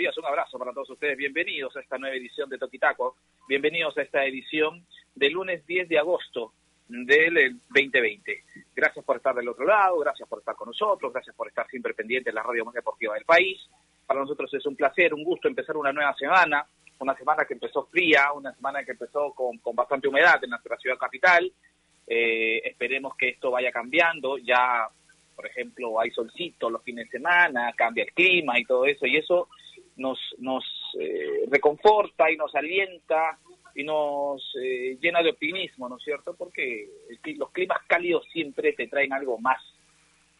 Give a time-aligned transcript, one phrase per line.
[0.00, 1.14] días, un abrazo para todos ustedes.
[1.18, 3.16] Bienvenidos a esta nueva edición de Toquitaco.
[3.46, 6.54] Bienvenidos a esta edición del lunes 10 de agosto
[6.88, 8.44] del 2020.
[8.74, 11.92] Gracias por estar del otro lado, gracias por estar con nosotros, gracias por estar siempre
[11.92, 13.60] pendiente de la radio más deportiva del país.
[14.06, 16.64] Para nosotros es un placer, un gusto empezar una nueva semana,
[16.98, 20.78] una semana que empezó fría, una semana que empezó con, con bastante humedad en nuestra
[20.78, 21.52] ciudad capital.
[22.06, 24.88] Eh, esperemos que esto vaya cambiando, ya
[25.36, 29.16] por ejemplo, hay solcito los fines de semana, cambia el clima y todo eso, y
[29.16, 29.48] eso
[29.96, 30.64] nos, nos
[30.98, 33.38] eh, reconforta y nos alienta
[33.74, 36.34] y nos eh, llena de optimismo, ¿no es cierto?
[36.36, 36.88] Porque
[37.36, 39.60] los climas cálidos siempre te traen algo más,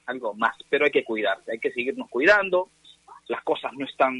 [0.07, 2.70] algo más, pero hay que cuidarse, hay que seguirnos cuidando,
[3.29, 4.17] las cosas no están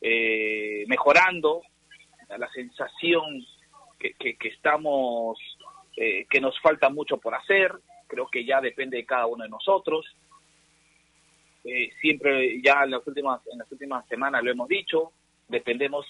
[0.00, 1.62] eh, mejorando,
[2.36, 3.44] la sensación
[3.98, 5.38] que, estamos,
[5.94, 7.72] que nos falta mucho por hacer,
[8.06, 10.06] creo que ya depende de cada uno de nosotros.
[11.64, 15.12] Eh, siempre ya en las últimas en las últimas semanas lo hemos dicho,
[15.48, 16.06] dependemos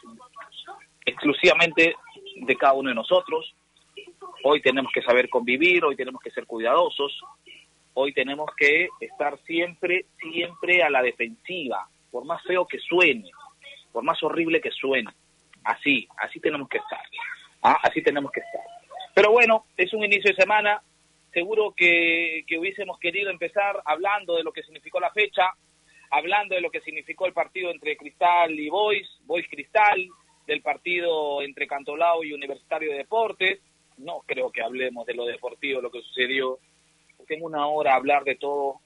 [1.05, 1.95] exclusivamente
[2.37, 3.55] de cada uno de nosotros.
[4.45, 7.21] Hoy tenemos que saber convivir, hoy tenemos que ser cuidadosos,
[7.95, 13.31] hoy tenemos que estar siempre, siempre a la defensiva, por más feo que suene,
[13.93, 15.11] por más horrible que suene.
[15.65, 17.03] Así, así tenemos que estar.
[17.63, 17.79] ¿ah?
[17.83, 18.63] Así tenemos que estar.
[19.15, 20.81] Pero bueno, es un inicio de semana,
[21.33, 25.51] seguro que, hubiésemos querido empezar hablando de lo que significó la fecha,
[26.11, 30.07] hablando de lo que significó el partido entre Cristal y Boys, Boys Cristal,
[30.47, 33.61] del partido entre Cantolao y Universitario de Deportes.
[33.99, 36.59] No creo que hablemos de lo deportivo, lo que sucedió.
[37.29, 38.81] Tengo una hora hablar de todo,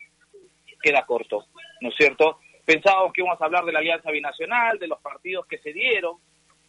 [0.82, 1.46] queda corto,
[1.80, 2.40] ¿no es cierto?
[2.66, 6.16] Pensábamos que íbamos a hablar de la Alianza Binacional, de los partidos que se dieron,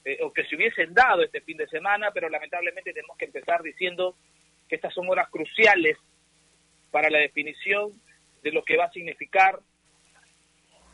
[0.05, 3.63] eh, o que se hubiesen dado este fin de semana, pero lamentablemente tenemos que empezar
[3.63, 4.15] diciendo
[4.67, 5.97] que estas son horas cruciales
[6.91, 7.91] para la definición
[8.41, 9.59] de lo que va a significar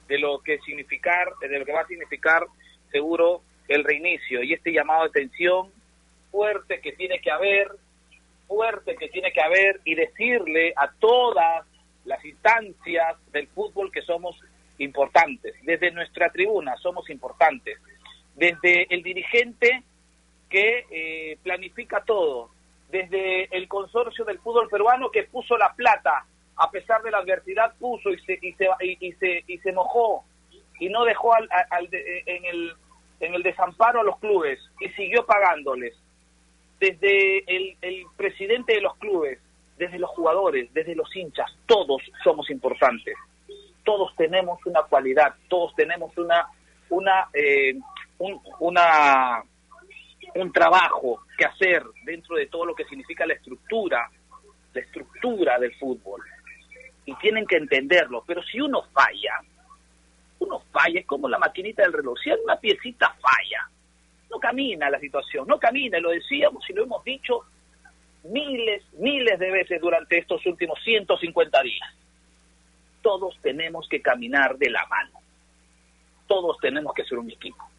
[0.07, 2.45] de lo que significar de lo que va a significar
[2.91, 4.43] seguro el reinicio.
[4.43, 5.71] Y este llamado de atención
[6.31, 7.69] fuerte que tiene que haber
[8.47, 11.65] fuerte que tiene que haber y decirle a todas
[12.03, 14.35] las instancias del fútbol que somos
[14.77, 15.55] importantes.
[15.63, 17.77] Desde nuestra tribuna somos importantes.
[18.35, 19.83] Desde el dirigente
[20.49, 22.49] que eh, planifica todo
[22.91, 26.25] desde el consorcio del fútbol peruano que puso la plata,
[26.57, 30.25] a pesar de la adversidad, puso y se, y se, y, se, y se mojó
[30.81, 31.47] y no dejó al,
[31.91, 32.73] en, el,
[33.19, 35.93] en el desamparo a los clubes y siguió pagándoles.
[36.79, 39.39] Desde el, el presidente de los clubes,
[39.77, 43.15] desde los jugadores, desde los hinchas, todos somos importantes.
[43.83, 46.47] Todos tenemos una cualidad, todos tenemos una,
[46.89, 47.75] una, eh,
[48.59, 49.43] una
[50.35, 54.09] un trabajo que hacer dentro de todo lo que significa la estructura,
[54.73, 56.21] la estructura del fútbol.
[57.05, 58.23] Y tienen que entenderlo.
[58.25, 59.39] Pero si uno falla,
[60.39, 62.17] uno falla, es como la maquinita del reloj.
[62.23, 63.69] Si una piecita falla,
[64.29, 65.99] no camina la situación, no camina.
[65.99, 67.45] Lo decíamos y lo hemos dicho
[68.23, 71.89] miles, miles de veces durante estos últimos 150 días.
[73.01, 75.19] Todos tenemos que caminar de la mano.
[76.27, 77.71] Todos tenemos que ser un equipo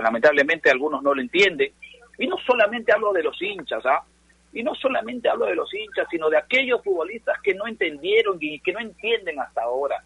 [0.00, 1.72] lamentablemente algunos no lo entienden.
[2.18, 4.04] Y no solamente hablo de los hinchas, ¿ah?
[4.52, 8.60] Y no solamente hablo de los hinchas, sino de aquellos futbolistas que no entendieron y
[8.60, 10.02] que no entienden hasta ahora.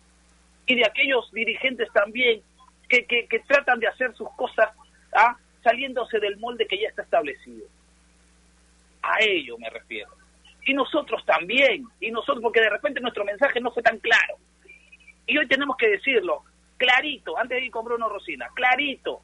[0.66, 2.40] Y de aquellos dirigentes también
[2.88, 4.70] que, que, tratan de hacer sus cosas
[5.14, 5.36] ¿ah?
[5.62, 7.66] saliéndose del molde que ya está establecido.
[9.02, 10.10] A ello me refiero.
[10.64, 14.36] Y nosotros también, y nosotros, porque de repente nuestro mensaje no fue tan claro.
[15.26, 16.42] Y hoy tenemos que decirlo,
[16.78, 19.20] clarito, antes de ir con Bruno Rosina, clarito,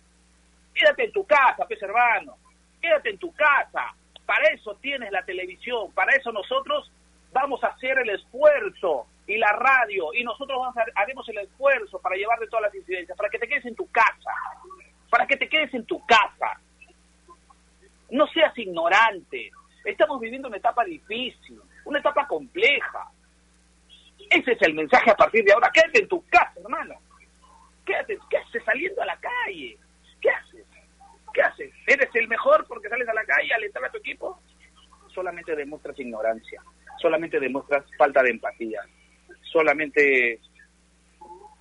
[0.74, 2.36] Quédate en tu casa, pez hermano.
[2.80, 3.94] Quédate en tu casa.
[4.26, 5.92] Para eso tienes la televisión.
[5.92, 6.90] Para eso nosotros
[7.32, 10.12] vamos a hacer el esfuerzo y la radio.
[10.14, 10.58] Y nosotros
[10.94, 13.16] haremos el esfuerzo para llevarte todas las incidencias.
[13.16, 14.32] Para que te quedes en tu casa.
[15.10, 16.60] Para que te quedes en tu casa.
[18.10, 19.50] No seas ignorante.
[19.84, 21.60] Estamos viviendo una etapa difícil.
[21.84, 23.08] Una etapa compleja.
[24.30, 25.70] Ese es el mensaje a partir de ahora.
[25.72, 26.94] Quédate en tu casa, hermano.
[27.84, 29.78] Quédate, quédate saliendo a la calle.
[31.34, 31.72] ¿Qué haces?
[31.86, 34.40] ¿Eres el mejor porque sales a la calle a alentar a tu equipo?
[35.12, 36.62] Solamente demuestras ignorancia,
[36.98, 38.80] solamente demuestras falta de empatía,
[39.42, 40.40] solamente,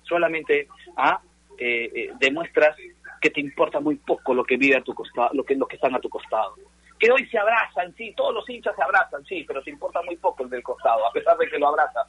[0.04, 1.20] solamente ¿ah?
[1.58, 2.76] Eh, eh, demuestras
[3.20, 5.76] que te importa muy poco lo que vive a tu costado, lo que, los que
[5.76, 6.54] están a tu costado.
[6.98, 10.16] Que hoy se abrazan, sí, todos los hinchas se abrazan, sí, pero te importa muy
[10.16, 12.06] poco el del costado, a pesar de que lo abrazas.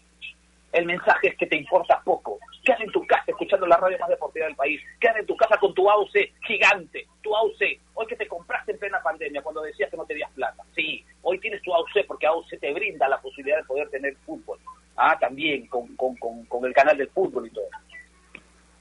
[0.75, 2.37] El mensaje es que te importa poco.
[2.63, 4.81] Quédate en tu casa escuchando la radio más deportiva del país.
[4.99, 6.13] Quédate en tu casa con tu AUC
[6.45, 7.79] gigante, tu AUC.
[7.93, 10.63] Hoy que te compraste en plena pandemia cuando decías que no tenías plata.
[10.75, 14.59] Sí, hoy tienes tu AUC porque AUC te brinda la posibilidad de poder tener fútbol.
[14.97, 17.69] Ah, también con, con, con, con el canal del fútbol y todo.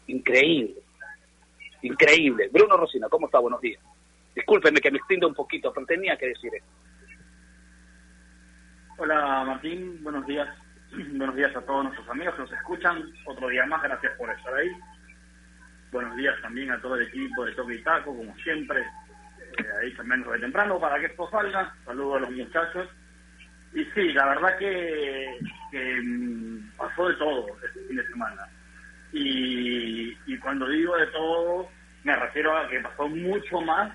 [0.09, 0.85] Increíble
[1.85, 2.49] increíble.
[2.51, 3.39] Bruno Rosina, ¿cómo está?
[3.39, 3.81] Buenos días.
[4.35, 6.67] Discúlpeme que me extienda un poquito, pero tenía que decir eso.
[8.97, 10.49] Hola Martín, buenos días.
[10.95, 13.03] Buenos días a todos nuestros amigos que nos escuchan.
[13.25, 14.71] Otro día más, gracias por estar ahí.
[15.91, 18.81] Buenos días también a todo el equipo de Toque y Taco, como siempre.
[18.81, 21.75] Eh, ahí también de temprano para que esto salga.
[21.85, 22.89] Saludos a los muchachos.
[23.73, 25.37] Y sí, la verdad que,
[26.05, 28.49] mm, pasó de todo este fin de semana.
[29.13, 31.69] Y, y cuando digo de todo,
[32.05, 33.93] me refiero a que pasó mucho más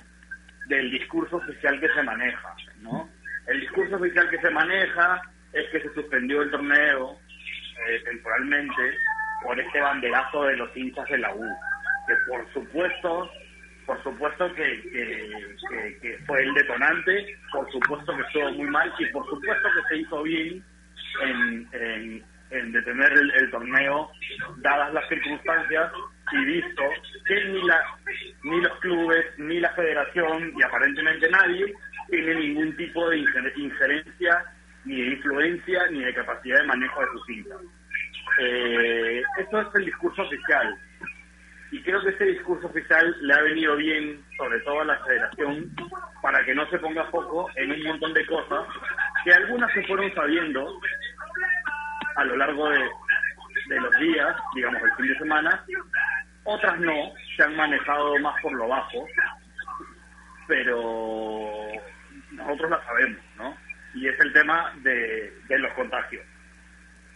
[0.68, 3.10] del discurso oficial que se maneja, ¿no?
[3.48, 5.22] El discurso oficial que se maneja
[5.54, 7.18] es que se suspendió el torneo
[7.88, 8.98] eh, temporalmente
[9.44, 11.58] por este banderazo de los hinchas de la U,
[12.08, 13.32] que por supuesto,
[13.86, 14.82] por supuesto que,
[16.02, 20.02] que, fue el detonante, por supuesto que estuvo muy mal y por supuesto que se
[20.02, 20.64] hizo bien
[21.24, 24.12] en, en, detener el, torneo
[24.58, 25.92] dadas las circunstancias
[26.32, 26.84] y visto
[27.28, 27.80] que ni la
[28.44, 31.74] ni los clubes ni la federación y aparentemente nadie
[32.10, 33.18] tiene ningún tipo de
[33.56, 34.46] injerencia
[34.90, 37.58] ni de influencia ni de capacidad de manejo de sus cintas.
[38.40, 40.76] Eh, esto es el discurso oficial.
[41.72, 45.72] Y creo que este discurso oficial le ha venido bien, sobre todo a la federación,
[46.24, 48.66] para que no se ponga foco en un montón de cosas
[49.24, 50.68] que algunas se fueron sabiendo
[52.16, 52.90] a lo largo de,
[53.80, 55.64] los días, digamos el fin de semana,
[56.46, 59.06] otras no, se han manejado más por lo bajo,
[60.48, 61.68] pero
[62.32, 63.29] nosotros la sabemos.
[63.94, 66.26] Y es el tema de, los contagios.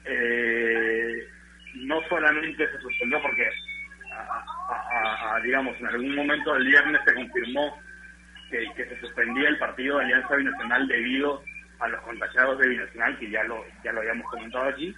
[0.06, 1.28] Eh,
[1.76, 3.50] no solamente se suspendió porque,
[5.44, 7.82] digamos, en algún momento del viernes se confirmó
[8.50, 11.44] que, se suspendía el partido de Alianza Binacional debido
[11.80, 14.96] a los contagiados de Binacional, que ya lo, ya lo habíamos comentado aquí,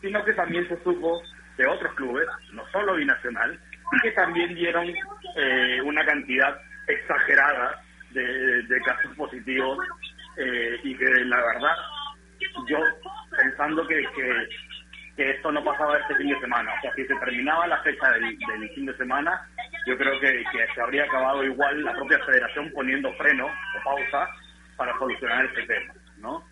[0.00, 1.22] sino que también se supo
[1.56, 3.58] de otros clubes, no solo Binacional,
[4.02, 4.86] que también dieron
[5.36, 9.78] eh, una cantidad exagerada de, casos positivos
[10.36, 11.76] eh, y que la verdad
[12.68, 12.78] yo
[13.30, 17.66] pensando que, que, esto no pasaba este fin de semana, o sea, si se terminaba
[17.66, 18.36] la fecha del,
[18.74, 19.48] fin de semana,
[19.86, 20.44] yo creo que,
[20.74, 24.28] se habría acabado igual la propia federación poniendo freno o pausa
[24.76, 26.44] para solucionar este tema, ¿no?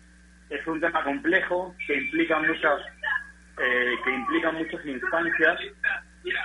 [0.49, 2.81] Es un tema complejo que implica muchas
[3.57, 5.59] eh, que implica muchas instancias,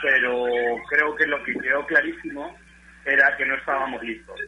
[0.03, 0.45] pero
[0.91, 2.55] creo que lo que quedó clarísimo
[3.07, 4.39] era que no estábamos listos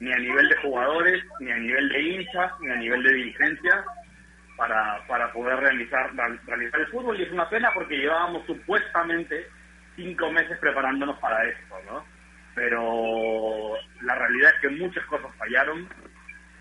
[0.00, 3.84] ni a nivel de jugadores, ni a nivel de hinchas, ni a nivel de dirigencia
[4.56, 6.12] para, para poder realizar,
[6.46, 7.18] realizar el fútbol.
[7.18, 9.46] Y es una pena porque llevábamos supuestamente
[9.96, 12.04] cinco meses preparándonos para esto, ¿no?
[12.54, 15.88] Pero la realidad es que muchas cosas fallaron,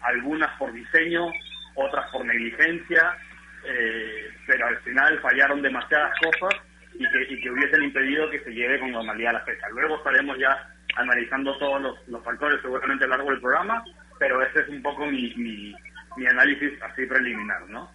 [0.02, 1.32] algunas por diseño,
[1.76, 3.18] otras por negligencia,
[3.66, 6.62] eh, pero al final fallaron demasiadas cosas
[6.94, 9.68] y que, y que hubiesen impedido que se lleve con normalidad la fecha.
[9.70, 13.84] Luego estaremos ya analizando todos los, factores seguramente a lo largo del programa,
[14.20, 17.92] pero ese es un poco mi, mi, análisis así preliminar, ¿no?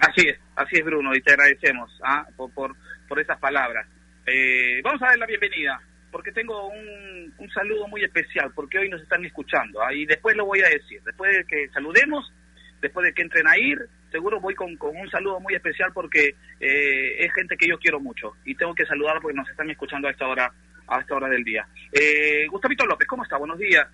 [0.00, 2.26] Así es, así es Bruno, y te agradecemos ¿ah?
[2.36, 2.76] por, por,
[3.08, 3.86] por, esas palabras.
[4.26, 8.88] Eh, vamos a dar la bienvenida, porque tengo un, un saludo muy especial, porque hoy
[8.88, 9.90] nos están escuchando, ¿ah?
[10.06, 12.32] después lo voy a decir, después de que saludemos,
[12.80, 13.78] después de que entren a ir,
[14.12, 17.98] seguro voy con, con un saludo muy especial porque eh, es gente que yo quiero
[17.98, 20.52] mucho, y tengo que saludar porque nos están escuchando a esta hora
[20.88, 21.66] a esta hora del día.
[21.92, 23.36] Eh, Gustavito López, ¿cómo está?
[23.36, 23.88] Buenos días.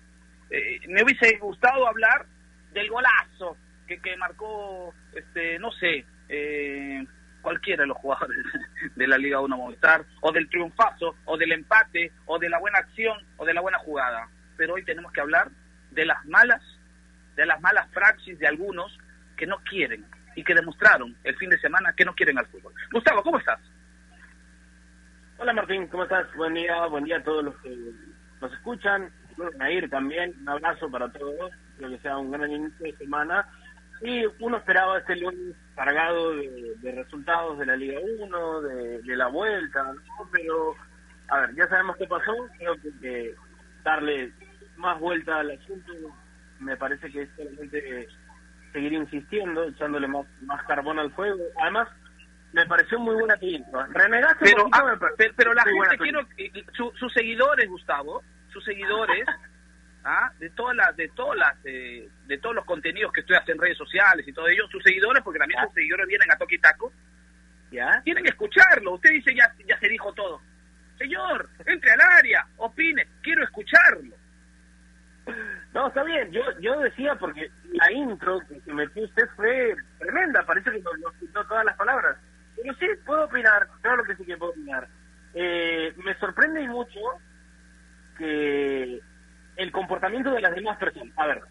[0.49, 2.25] Eh, me hubiese gustado hablar
[2.73, 3.57] del golazo
[3.87, 7.05] que, que marcó, este, no sé, eh,
[7.41, 8.37] cualquiera de los jugadores
[8.95, 12.79] de la Liga 1 Movistar, o del triunfazo, o del empate, o de la buena
[12.79, 14.27] acción, o de la buena jugada.
[14.57, 15.49] Pero hoy tenemos que hablar
[15.91, 16.61] de las malas,
[17.35, 18.97] de las malas praxis de algunos
[19.39, 20.05] que no quieren
[20.35, 22.73] y que demostraron el fin de semana que no quieren al fútbol.
[22.91, 23.59] Gustavo, ¿cómo estás?
[25.37, 26.27] Hola Martín, ¿cómo estás?
[26.35, 27.73] Buen día, buen día a todos los que
[28.41, 29.09] nos escuchan.
[29.71, 31.51] ir también, un abrazo para todos.
[31.71, 33.47] Espero que sea un gran inicio de semana.
[34.01, 39.93] Y uno esperaba este lunes cargado de, resultados de la Liga 1, de, la vuelta,
[40.33, 40.75] pero
[41.29, 42.33] a ver, ya sabemos qué pasó.
[42.57, 43.35] Creo que,
[43.85, 44.33] darle
[44.75, 45.93] más vuelta al asunto
[46.59, 48.07] me parece que es solamente
[48.71, 51.43] seguir insistiendo, echándole más, más carbón al fuego.
[51.61, 51.87] Además,
[52.53, 53.87] me pareció muy buena película.
[53.91, 54.97] Renegaste pero, ah,
[55.35, 56.21] pero, la gente quiero
[56.73, 59.25] sus seguidores, Gustavo, sus seguidores,
[60.03, 60.31] ¿ah?
[60.39, 63.77] de todas las, de todas las, de todos los contenidos que estoy haciendo en redes
[63.77, 66.91] sociales y todo ello, sus seguidores, porque también sus seguidores vienen a Toki Taco,
[67.71, 68.01] ¿Ya?
[68.03, 68.93] tienen que escucharlo.
[68.93, 70.41] Usted dice ya, ya se dijo todo.
[70.97, 74.15] Señor, entre al área, opine, quiero escucharlo.
[75.73, 76.31] No, está bien.
[76.31, 80.45] Yo yo decía porque la intro que se metió usted fue tremenda.
[80.45, 82.17] Parece que nos, quitó todas las palabras.
[82.55, 84.87] Pero sí, puedo opinar, claro que sí que puedo opinar.
[85.33, 86.99] eh, me sorprende mucho
[88.17, 88.99] que
[89.55, 91.13] el comportamiento de las demás personas.
[91.17, 91.41] A ver,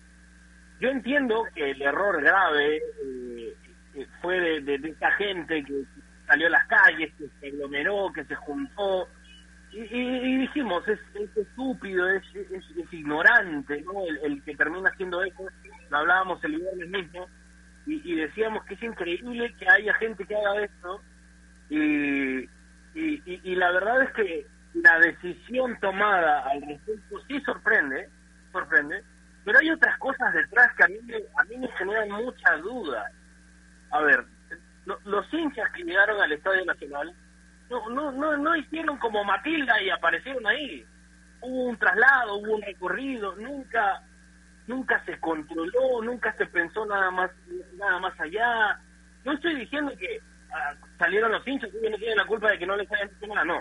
[0.80, 5.84] yo entiendo que el error grave eh, fue de, de, esta gente que
[6.26, 9.08] salió a las calles, que se aglomeró, que se juntó.
[9.70, 10.98] Y, dijimos, es,
[11.36, 13.92] estúpido, es, es, ignorante, ¿no?
[14.24, 15.46] El, que termina haciendo eso,
[15.90, 17.26] lo hablábamos el viernes mismo,
[17.86, 21.02] y, decíamos que es increíble que haya gente que haga esto,
[21.70, 22.40] y,
[22.94, 28.08] y, y, la verdad es que la decisión tomada al respecto sí sorprende,
[28.52, 29.02] sorprende,
[29.44, 30.96] pero hay otras cosas detrás que a mí,
[31.36, 33.10] a mí me generan mucha duda.
[33.90, 34.24] A ver,
[35.04, 37.14] los hinchas que llegaron al Estadio Nacional
[37.70, 40.84] no, no, no, no hicieron como Matilda y aparecieron ahí.
[41.40, 44.02] Hubo un traslado, hubo un recorrido, nunca
[44.66, 47.30] nunca se controló, nunca se pensó nada más
[47.76, 48.78] nada más allá.
[49.24, 50.20] No estoy diciendo que
[50.52, 53.26] ah, salieron los hinchas y no tienen la culpa de que no les hayan hecho
[53.26, 53.58] nada, no.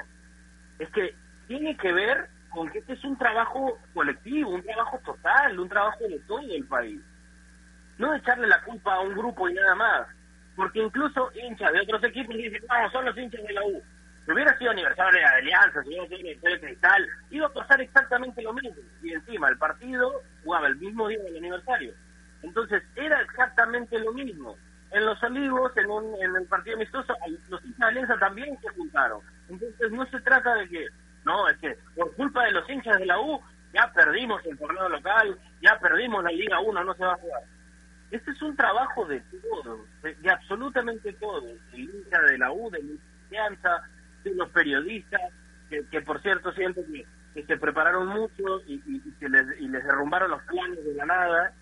[0.79, 1.15] Es que
[1.47, 5.99] tiene que ver con que este es un trabajo colectivo, un trabajo total, un trabajo
[6.07, 7.01] de todo el país.
[7.97, 10.07] No echarle la culpa a un grupo y nada más,
[10.55, 13.83] porque incluso hinchas de otros equipos dicen, no, son los hinchas de la U.
[14.27, 17.79] Si hubiera sido aniversario de Alianza, si hubiera sido aniversario de Cristal, iba a pasar
[17.79, 18.75] exactamente lo mismo.
[19.01, 21.93] Y encima el partido jugaba el mismo día del aniversario.
[22.43, 24.57] Entonces era exactamente lo mismo.
[24.91, 27.15] En los Olivos, en, un, en el partido amistoso,
[27.47, 29.21] los hinchas de Alianza también se juntaron.
[29.47, 30.87] Entonces no se trata de que
[31.23, 33.39] no, es que por culpa de los hinchas de la U
[33.73, 37.43] ya perdimos el torneo local, ya perdimos la Liga 1, no se va a jugar.
[38.11, 42.83] Este es un trabajo de todos, de, absolutamente todos, el hincha de la U, de
[42.83, 42.93] la
[43.29, 43.83] alianza,
[44.35, 45.21] los periodistas,
[45.69, 47.05] que, por cierto siento que,
[47.43, 51.53] se prepararon mucho y, y, les, y les derrumbaron los planes de la nada,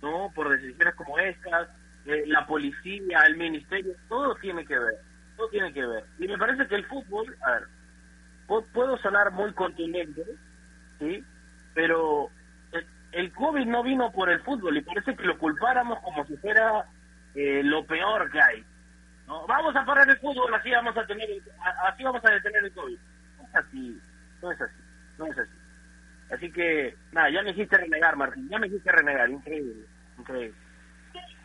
[0.00, 0.30] ¿no?
[0.32, 1.68] Por decisiones como estas,
[2.06, 4.94] eh, la policía, el ministerio, todo tiene que ver,
[5.36, 6.04] todo tiene que ver.
[6.20, 7.62] Y me parece que el fútbol, a ver,
[8.72, 10.22] puedo sonar muy contundente,
[11.00, 11.24] ¿sí?
[11.74, 12.30] Pero
[13.14, 16.84] el COVID no vino por el fútbol y parece que lo culpáramos como si fuera
[17.34, 18.64] eh, lo peor que hay.
[19.74, 21.28] Vamos a parar el fútbol, así vamos a tener
[21.88, 22.98] así vamos a detener el COVID.
[23.38, 24.00] No es así,
[24.40, 24.82] no es así,
[25.18, 25.52] no es así.
[26.30, 29.84] Así que, nada, ya me hiciste renegar, Martín, ya me hiciste renegar, increíble,
[30.16, 30.54] increíble.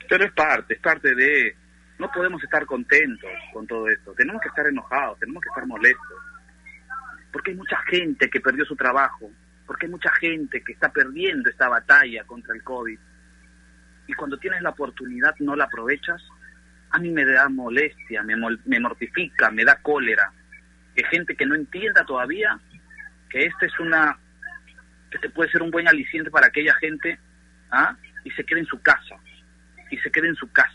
[0.07, 1.55] Pero es parte, es parte de...
[1.97, 6.17] No podemos estar contentos con todo esto, tenemos que estar enojados, tenemos que estar molestos
[7.31, 9.29] porque hay mucha gente que perdió su trabajo,
[9.65, 12.99] porque hay mucha gente que está perdiendo esta batalla contra el COVID.
[14.07, 16.21] Y cuando tienes la oportunidad no la aprovechas,
[16.91, 20.31] a mí me da molestia, me, me mortifica, me da cólera.
[20.95, 22.59] Que gente que no entienda todavía
[23.29, 24.17] que este es una,
[25.11, 27.19] que este puede ser un buen aliciente para aquella gente,
[27.71, 27.95] ¿ah?
[28.23, 29.15] y se quede en su casa,
[29.91, 30.73] y se quede en su casa.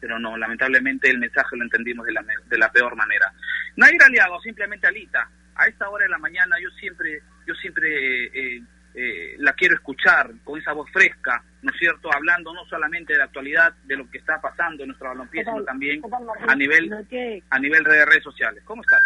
[0.00, 3.32] Pero no, lamentablemente el mensaje lo entendimos de la, de la peor manera.
[3.76, 8.26] No hay aliado, simplemente Alita a esta hora de la mañana yo siempre, yo siempre
[8.26, 8.62] eh,
[8.94, 12.10] eh, la quiero escuchar con esa voz fresca, ¿no es cierto?
[12.12, 15.62] Hablando no solamente de la actualidad, de lo que está pasando en nuestro balompié, sino
[15.62, 16.02] también
[16.48, 16.92] a nivel,
[17.50, 18.62] a nivel de redes sociales.
[18.64, 19.00] ¿Cómo estás?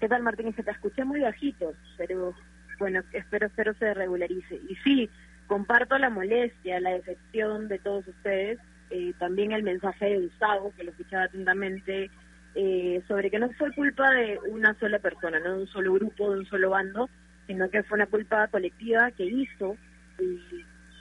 [0.00, 0.54] ¿Qué tal, Martín?
[0.54, 2.34] Se te escuché muy bajito, pero
[2.78, 4.60] bueno, espero, espero se regularice.
[4.68, 5.10] Y sí,
[5.46, 8.58] comparto la molestia, la decepción de todos ustedes,
[8.90, 12.10] eh, también el mensaje de Gustavo, que lo escuchaba atentamente,
[12.54, 16.32] eh, sobre que no fue culpa de una sola persona, no de un solo grupo,
[16.32, 17.08] de un solo bando,
[17.46, 19.76] sino que fue una culpa colectiva que hizo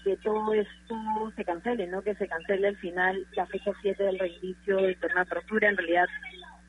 [0.05, 0.95] que todo esto
[1.35, 2.03] se cancele, ¿no?
[2.03, 5.69] Que se cancele al final la fecha 7 del reinicio del torneo de apertura.
[5.69, 6.05] En realidad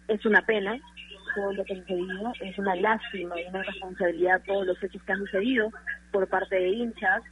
[0.09, 0.81] es una pena
[1.35, 5.19] todo lo que sucedido, es una lástima y una responsabilidad todos los hechos que han
[5.19, 5.71] sucedido
[6.11, 7.23] por parte de hinchas,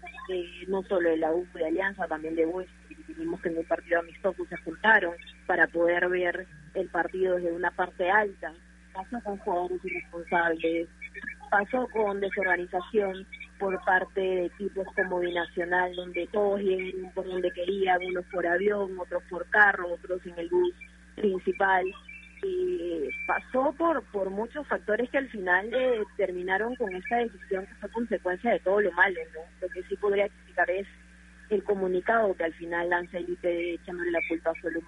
[0.68, 2.68] no solo de la U de Alianza, también de Boys,
[3.16, 5.14] vimos que en el partido amistoso se juntaron
[5.46, 8.52] para poder ver el partido desde una parte alta,
[8.92, 10.88] pasó con jugadores irresponsables,
[11.50, 13.26] pasó con desorganización
[13.64, 18.98] por parte de equipos como Binacional, donde todos llegan por donde querían, unos por avión,
[18.98, 20.74] otros por carro, otros en el bus
[21.14, 21.86] principal.
[22.42, 27.74] Y pasó por, por muchos factores que al final eh, terminaron con esta decisión que
[27.76, 29.18] fue consecuencia de todo lo malo.
[29.32, 29.66] ¿no?
[29.66, 30.86] Lo que sí podría explicar es
[31.48, 34.80] el comunicado que al final lanza el IP echándole la culpa a solo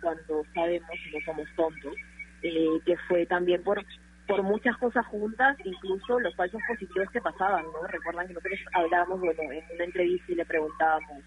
[0.00, 1.94] cuando sabemos y no somos tontos,
[2.42, 3.78] eh, que fue también por
[4.26, 7.86] por muchas cosas juntas, incluso los falsos positivos que pasaban, ¿no?
[7.86, 11.22] Recuerdan que nosotros hablábamos, bueno, en una entrevista y le preguntábamos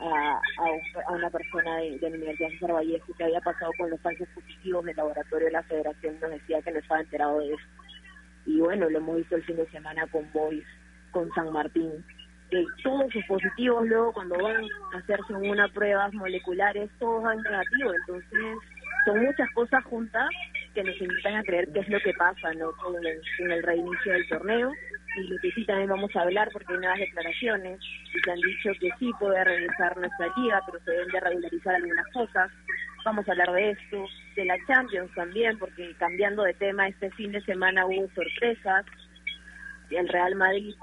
[0.00, 4.28] a, una persona de, de la Universidad César Vallejo que había pasado con los falsos
[4.28, 7.64] positivos del laboratorio de la Federación, nos decía que no estaba enterado de eso.
[8.46, 10.64] Y bueno, lo hemos visto el fin de semana con Boys,
[11.10, 12.04] con San Martín,
[12.50, 17.94] que todos sus positivos luego cuando van a hacerse unas pruebas moleculares, todos van negativos.
[18.00, 18.56] Entonces,
[19.04, 20.28] son muchas cosas juntas
[20.80, 22.72] que que nos invitan a creer qué es lo que pasa ¿no?
[22.72, 24.72] con el, en el reinicio del torneo
[25.16, 27.80] y lo que sí también vamos a hablar porque hay nuevas declaraciones
[28.14, 31.74] y se han dicho que sí puede regresar nuestra liga, pero se deben de regularizar
[31.74, 32.50] algunas cosas.
[33.04, 34.06] Vamos a hablar de esto,
[34.36, 38.86] de la Champions también, porque cambiando de tema, este fin de semana hubo sorpresas.
[39.90, 40.74] El Real Madrid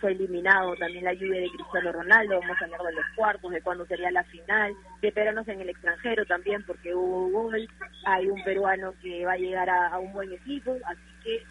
[0.00, 3.62] fue eliminado, también la lluvia de Cristiano Ronaldo, vamos a hablar de los cuartos, de
[3.62, 7.68] cuándo sería la final, de peruanos en el extranjero también, porque hubo gol,
[8.04, 11.42] hay un peruano que va a llegar a, un buen equipo, así que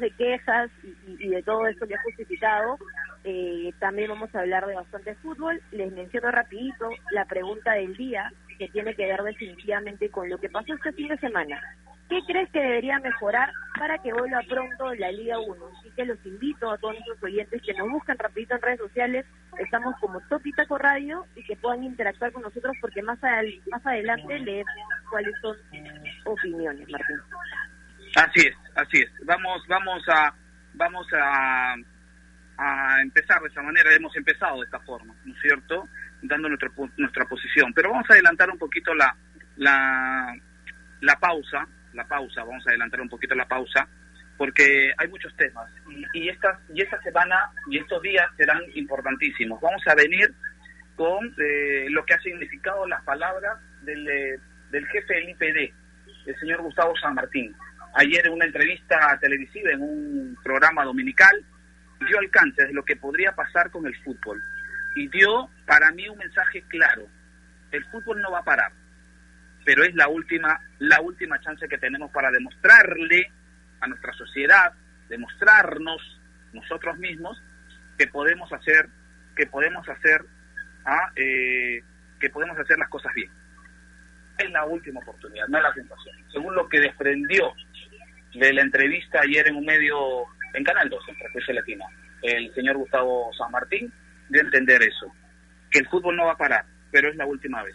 [0.00, 0.70] de quejas
[1.06, 2.78] y, de todo esto que ha justificado,
[3.24, 5.60] eh, también vamos a hablar de bastante fútbol.
[5.70, 10.48] Les menciono rapidito la pregunta del día, que tiene que ver definitivamente con lo que
[10.48, 11.60] pasó este fin de semana.
[12.08, 15.66] ¿Qué crees que debería mejorar para que vuelva pronto la Liga 1?
[15.78, 19.26] Así que los invito a todos nuestros oyentes que nos busquen rapidito en redes sociales.
[19.58, 23.18] Estamos como Topitaco Radio y que puedan interactuar con nosotros porque más,
[23.70, 24.72] más adelante leemos
[25.10, 25.56] cuáles son
[26.24, 27.16] opiniones, Martín.
[28.14, 29.10] Así es, así es.
[29.26, 30.32] Vamos, vamos a,
[30.74, 31.74] vamos a,
[32.58, 33.92] a empezar de esa manera.
[33.92, 35.88] Hemos empezado de esta forma, ¿no es cierto?
[36.22, 37.72] Dando nuestra, nuestra posición.
[37.74, 39.14] Pero vamos a adelantar un poquito la,
[39.56, 40.34] la,
[41.00, 43.88] la pausa, la pausa, vamos a adelantar un poquito la pausa,
[44.36, 45.70] porque hay muchos temas.
[45.88, 49.60] Y, y, esta, y esta semana y estos días serán importantísimos.
[49.60, 50.32] Vamos a venir
[50.94, 54.38] con eh, lo que ha significado las palabras del, eh,
[54.70, 55.74] del jefe del IPD,
[56.26, 57.54] el señor Gustavo San Martín
[57.96, 61.44] ayer en una entrevista televisiva, en un programa dominical,
[62.06, 64.42] dio alcance de lo que podría pasar con el fútbol.
[64.94, 67.06] Y dio para mí un mensaje claro.
[67.70, 68.72] El fútbol no va a parar,
[69.66, 73.32] pero es la última, la última chance que tenemos para demostrarle
[73.80, 74.72] a nuestra sociedad,
[75.08, 76.00] demostrarnos
[76.52, 77.42] nosotros mismos
[77.98, 78.88] que podemos hacer,
[79.34, 80.24] que podemos hacer,
[80.84, 81.82] ah, eh,
[82.20, 83.28] que podemos hacer las cosas bien.
[84.38, 86.16] Es la última oportunidad, no es la sensación.
[86.30, 87.52] Según lo que desprendió
[88.34, 91.86] de la entrevista ayer en un medio, en Canal 2, en Frecuencia Latina,
[92.22, 93.92] el señor Gustavo San Martín,
[94.28, 95.12] de entender eso,
[95.72, 97.74] que el fútbol no va a parar, pero es la última vez.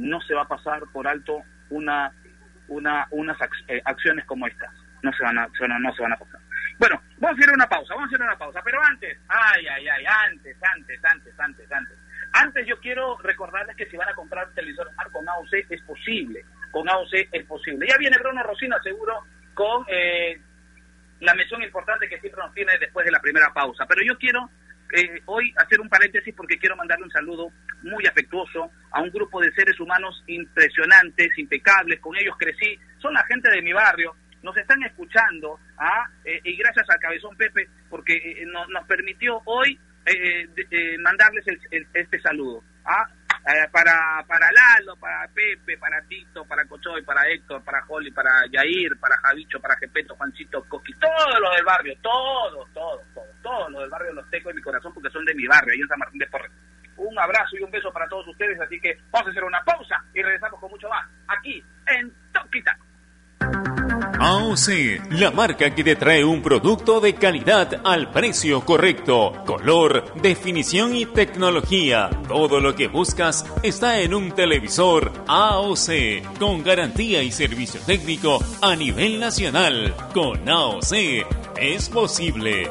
[0.00, 2.12] No se va a pasar por alto una,
[2.68, 3.36] una, unas
[3.68, 4.70] eh, acciones como estas.
[5.02, 6.40] No se, van a, no se van a pasar.
[6.78, 9.88] Bueno, vamos a hacer una pausa, vamos a hacer una pausa, pero antes, ay, ay,
[9.88, 11.98] ay, antes, antes, antes, antes, antes.
[12.32, 16.44] Antes yo quiero recordarles que si van a comprar un televisor con AOC es posible,
[16.70, 17.86] con AOC es posible.
[17.88, 20.40] Ya viene Bruno Rocino, seguro con eh,
[21.20, 23.84] la mención importante que siempre nos tiene después de la primera pausa.
[23.86, 24.48] Pero yo quiero
[24.96, 29.40] eh, hoy hacer un paréntesis porque quiero mandarle un saludo muy afectuoso a un grupo
[29.40, 34.56] de seres humanos impresionantes, impecables, con ellos crecí, son la gente de mi barrio, nos
[34.56, 36.08] están escuchando, ¿ah?
[36.24, 39.78] Eh, y gracias al Cabezón Pepe, porque nos permitió hoy
[40.98, 41.44] mandarles
[41.92, 42.64] este saludo.
[42.84, 43.06] ¿ah?
[43.40, 48.30] Eh, para, para Lalo, para Pepe, para Tito, para Cochoy, para Héctor, para Holly, para
[48.50, 53.70] Yair, para Javicho, para Gepeto, Juancito, Coqui, todos los del barrio, todos, todos, todos, todos
[53.70, 55.88] los del barrio los tengo en mi corazón porque son de mi barrio, ahí en
[55.88, 56.52] San Martín de Porres.
[57.00, 60.04] Un abrazo y un beso para todos ustedes, así que vamos a hacer una pausa
[60.14, 62.76] y regresamos con mucho más aquí en Toquita.
[64.22, 70.94] AOC, la marca que te trae un producto de calidad al precio correcto, color, definición
[70.94, 72.10] y tecnología.
[72.28, 78.76] Todo lo que buscas está en un televisor AOC, con garantía y servicio técnico a
[78.76, 79.94] nivel nacional.
[80.12, 80.92] Con AOC
[81.56, 82.70] es posible.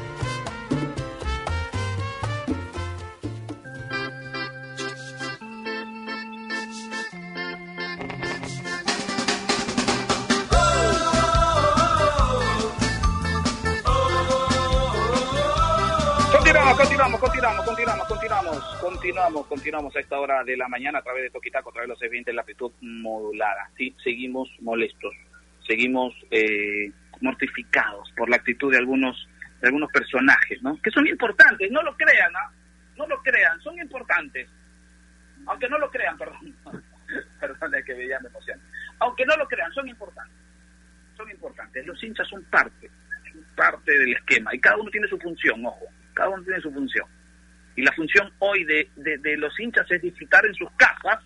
[17.01, 17.65] Continuamos, continuamos,
[18.07, 21.87] continuamos, continuamos, continuamos, a esta hora de la mañana a través de Toquitaco, a través
[21.87, 23.71] de los evidentes de la actitud modulada.
[23.75, 25.11] Sí, seguimos molestos,
[25.65, 29.27] seguimos eh, mortificados por la actitud de algunos,
[29.61, 30.79] de algunos personajes, ¿no?
[30.79, 32.39] Que son importantes, no lo crean, ¿no?
[32.97, 34.47] No lo crean, son importantes.
[35.47, 36.55] Aunque no lo crean, perdón.
[37.39, 38.61] perdón, es que ya me emociona.
[38.99, 40.37] Aunque no lo crean, son importantes.
[41.17, 41.83] son importantes.
[41.87, 42.91] Los hinchas son parte,
[43.55, 47.07] parte del esquema y cada uno tiene su función, ojo, cada uno tiene su función.
[47.75, 51.23] Y la función hoy de, de, los hinchas es disfrutar en sus casas,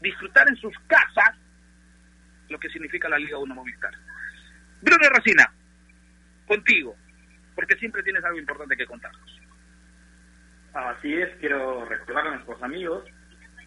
[0.00, 1.36] disfrutar en sus casas
[2.48, 3.92] lo que significa la Liga 1 Movistar.
[4.80, 5.52] Bruno Racina,
[6.46, 6.96] contigo,
[7.54, 9.40] porque siempre tienes algo importante que contarnos.
[10.72, 13.04] Así es, quiero recordar a nuestros amigos,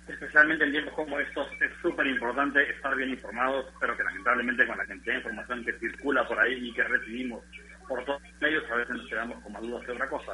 [0.08, 4.78] especialmente en tiempos como estos, es súper importante estar bien informados, pero que lamentablemente con
[4.78, 7.44] la cantidad de información que circula por ahí y que recibimos
[7.88, 10.34] por todos medios, a veces nos quedamos con más dudas que otra cosa.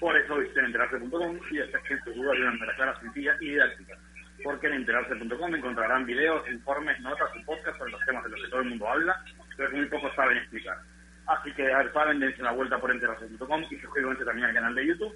[0.00, 3.98] Por eso visiten enterarse.com y esta gente duda de una manera clara, sencilla y didáctica.
[4.44, 8.48] Porque en enterarse.com encontrarán videos, informes, notas y podcasts sobre los temas de los que
[8.48, 9.24] todo el mundo habla,
[9.56, 10.78] pero que muy pocos saben explicar.
[11.26, 14.74] Así que, a ver, saben, dense una vuelta por enterarse.com y suscríbanse también al canal
[14.74, 15.14] de YouTube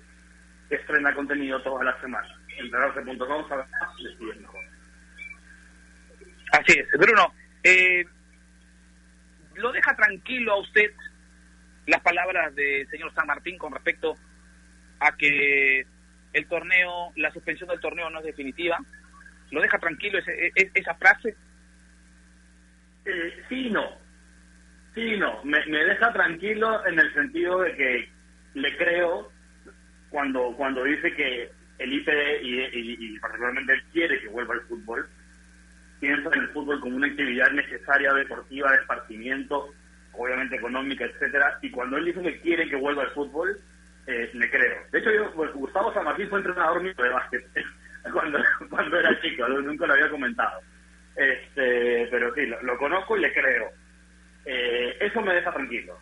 [0.74, 2.30] estrena contenido todas las semanas.
[2.58, 4.60] Enterarse.com sabe más, mejor.
[6.52, 6.88] Así es.
[6.98, 8.04] Bruno, eh,
[9.54, 10.90] ¿lo deja tranquilo a usted
[11.86, 14.14] las palabras del señor San Martín con respecto
[15.00, 15.84] a que
[16.32, 18.78] el torneo, la suspensión del torneo no es definitiva?
[19.50, 21.36] ¿Lo deja tranquilo ese, esa frase?
[23.04, 23.98] Eh, sí no.
[24.94, 25.42] Sí no.
[25.44, 28.08] Me, deja tranquilo en el sentido de que
[28.54, 29.30] le creo
[30.10, 35.08] cuando, cuando dice que el IPD y, particularmente él quiere que vuelva al fútbol,
[36.00, 39.74] piensa en el fútbol como una actividad necesaria, deportiva, de esparcimiento,
[40.12, 43.56] obviamente económica, etcétera, y cuando él dice que quiere que vuelva al fútbol,
[44.06, 44.78] eh, le creo.
[44.90, 47.44] De hecho, yo, pues, Gustavo San Martín fue entrenador mío de básquet
[48.12, 50.60] cuando, era chico, nunca lo había comentado.
[51.14, 53.70] Este, pero sí, lo, conozco y le creo.
[54.44, 55.98] Eh, eso me deja tranquilo.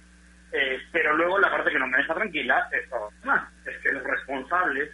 [0.53, 2.85] Eh, pero luego la parte que no me deja tranquila es,
[3.67, 4.91] es que los responsables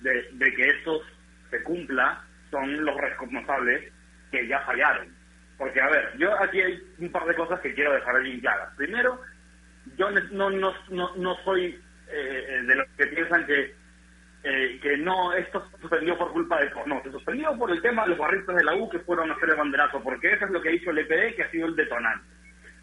[0.00, 1.02] de, que esto
[1.50, 3.92] se cumpla son los responsables
[4.30, 5.17] que ya fallaron.
[5.58, 8.72] Porque, a ver, yo aquí hay un par de cosas que quiero dejar bien claras.
[8.76, 9.20] Primero,
[9.96, 13.74] yo no, no, no, no soy eh, de los que piensan que
[14.44, 16.70] eh, que no, esto se suspendió por culpa de...
[16.86, 19.34] No, se suspendió por el tema de los barristas de la U que fueron a
[19.34, 21.66] hacer el banderazo, porque eso es lo que ha dicho el EPD, que ha sido
[21.66, 22.24] el detonante.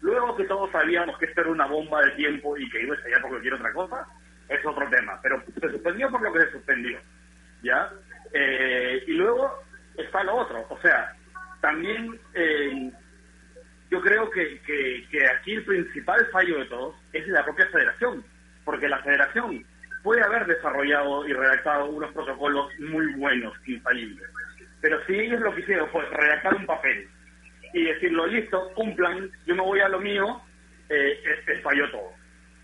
[0.02, 2.98] Luego que todos sabíamos que esto era una bomba de tiempo y que iba a
[2.98, 4.06] estallar por cualquier otra cosa,
[4.48, 5.18] es otro tema.
[5.22, 7.00] Pero se suspendió por lo que se suspendió.
[7.62, 7.90] ¿Ya?
[8.34, 9.64] Eh, y luego
[9.96, 10.66] está lo otro.
[10.68, 11.15] O sea,
[11.66, 12.92] también eh,
[13.90, 18.24] yo creo que, que, aquí el principal fallo de todos es la propia federación.
[18.64, 19.64] Porque la federación
[20.04, 24.28] puede haber desarrollado y redactado unos protocolos muy buenos, infalibles.
[24.80, 27.08] Pero si ellos lo que hicieron fue redactar un papel
[27.72, 30.40] y decirlo, listo, cumplan, yo me voy a lo mío,
[30.88, 31.18] eh,
[31.64, 32.12] falló todo.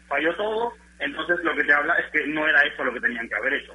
[0.07, 3.29] Falló todo, entonces lo que te habla es que no era eso lo que tenían
[3.29, 3.75] que haber hecho.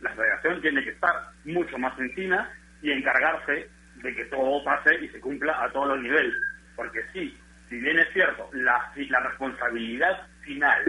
[0.00, 1.12] La federación tiene que estar
[1.44, 3.68] mucho más encima y encargarse
[4.02, 6.34] de que todo pase y se cumpla a todos los niveles.
[6.76, 7.36] Porque sí,
[7.68, 10.84] si bien es cierto, la, la responsabilidad final,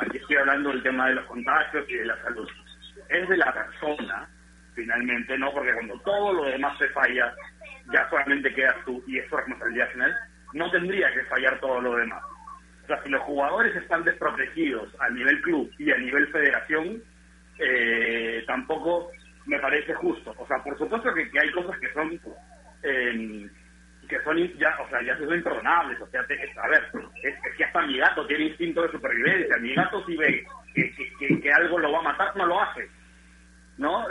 [0.00, 2.48] aquí estoy hablando del tema de los contagios y de la salud,
[3.08, 4.28] es de la persona,
[4.74, 5.52] finalmente, ¿no?
[5.52, 7.34] Porque cuando todo lo demás se falla,
[7.92, 10.14] ya solamente quedas tú y es tu responsabilidad final,
[10.52, 12.22] no tendría que fallar todo lo demás.
[12.84, 17.02] O sea, si los jugadores están desprotegidos a nivel club y a nivel federación,
[17.58, 19.10] eh, tampoco
[19.48, 20.32] me parece justo.
[20.38, 22.20] O sea, por supuesto que, hay cosas que son
[22.82, 23.50] eh,
[24.08, 26.00] que son ya, o sea, ya son imperdonables.
[26.00, 26.90] O sea, a ver,
[27.22, 29.56] es, que hasta mi gato tiene instinto de supervivencia.
[29.58, 32.88] Mi gato si ve que, que algo lo va a matar, no lo hace.
[33.78, 34.04] ¿no?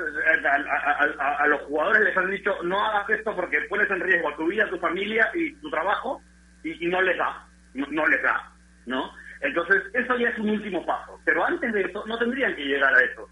[1.19, 4.47] A, los jugadores les han dicho, no hagas esto porque pones en riesgo a tu
[4.47, 6.21] vida, a tu familia y tu trabajo,
[6.63, 8.49] y, no les da, no, les da,
[8.85, 9.11] ¿no?
[9.41, 11.19] Entonces, eso ya es un último paso.
[11.25, 13.29] Pero antes de eso, no tendrían que llegar a eso.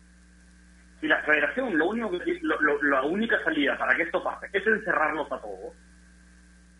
[1.05, 5.31] Si la federación, lo único que, la única salida para que esto pase es encerrarlos
[5.31, 5.75] a todos,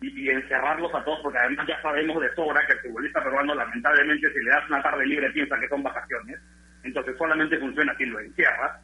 [0.00, 4.32] y, encerrarlos a todos, porque además ya sabemos de sobra que el futbolista peruano, lamentablemente,
[4.32, 6.40] si le das una tarde libre, piensa que son vacaciones,
[6.82, 8.82] entonces solamente funciona si lo encierras,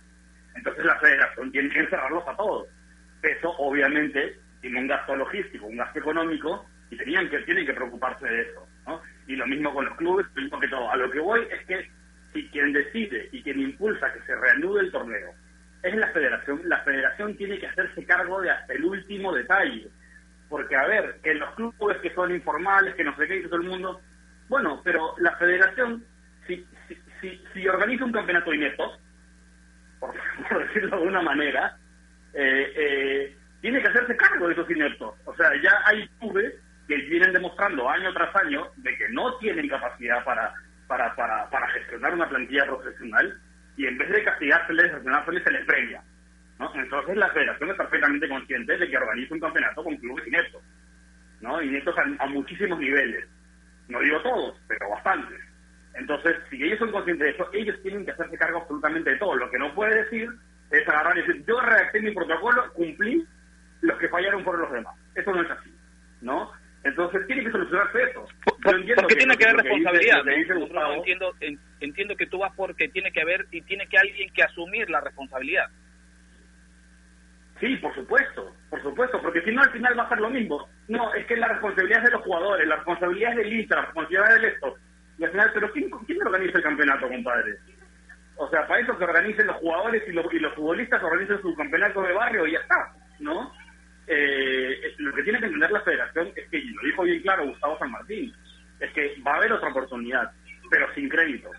[0.54, 2.68] entonces la federación tiene que encerrarlos a todos.
[3.24, 8.28] Eso obviamente tiene un gasto logístico, un gasto económico, y tenían que, tienen que preocuparse
[8.28, 8.68] de eso.
[8.86, 9.02] ¿no?
[9.26, 10.88] Y lo mismo con los clubes, lo mismo que todo.
[10.88, 11.90] A lo que voy es que
[12.32, 15.34] si quien decide y quien impulsa que se reanude el torneo
[15.82, 19.88] es la federación, la federación tiene que hacerse cargo de hasta el último detalle.
[20.48, 23.60] Porque, a ver, que los clubes que son informales, que no sé qué, dice todo
[23.60, 24.00] el mundo,
[24.48, 26.04] bueno, pero la federación,
[26.46, 28.76] si, si, si, si organiza un campeonato de
[29.98, 30.14] por,
[30.66, 31.76] decirlo de una manera,
[32.34, 35.14] eh, eh, tiene que hacerse cargo de esos ineptos.
[35.24, 36.54] O sea, ya hay clubes
[36.86, 40.52] que vienen demostrando año tras año de que no tienen capacidad para,
[40.92, 43.40] para, para, para gestionar una plantilla profesional
[43.78, 46.02] y en vez de castigárseles, sancionárseles, se les premia.
[46.58, 46.70] ¿no?
[46.74, 50.62] Entonces la federación es perfectamente consciente de que organiza un campeonato con clubes ineptos.
[51.40, 51.60] ¿no?
[51.60, 53.26] Esto a, a muchísimos niveles.
[53.88, 55.40] No digo todos, pero bastantes.
[55.94, 59.34] Entonces, si ellos son conscientes de eso, ellos tienen que hacerse cargo absolutamente de todo.
[59.34, 60.28] Lo que no puede decir
[60.70, 63.26] es agarrar y decir, yo redacté mi protocolo, cumplí,
[63.80, 64.94] los que fallaron fueron los demás.
[65.14, 65.74] Eso no es así,
[66.20, 66.52] ¿no?
[66.84, 68.26] Entonces tiene que solucionarse eso.
[68.62, 70.22] porque tiene que, haber responsabilidad.
[70.96, 71.34] entiendo,
[71.80, 75.00] entiendo que tú vas porque tiene que haber y tiene que alguien que asumir la
[75.00, 75.66] responsabilidad.
[77.60, 80.68] Sí, por supuesto, por supuesto, porque si no al final va a ser lo mismo.
[80.88, 83.82] No, es que la responsabilidad es de los jugadores, la responsabilidad es del INSA, la
[83.82, 84.74] responsabilidad es del esto.
[85.18, 87.52] Y al final, pero ¿quién, ¿quién organiza el campeonato, compadre?
[88.36, 91.54] O sea, para eso que organicen los jugadores y los, y los futbolistas organicen su
[91.54, 93.52] campeonato de barrio y ya está, ¿no?
[94.06, 97.46] Eh, lo que tiene que entender la federación es que, y lo dijo bien claro
[97.46, 98.34] Gustavo San Martín,
[98.80, 100.30] es que va a haber otra oportunidad,
[100.70, 101.50] pero sin crédito.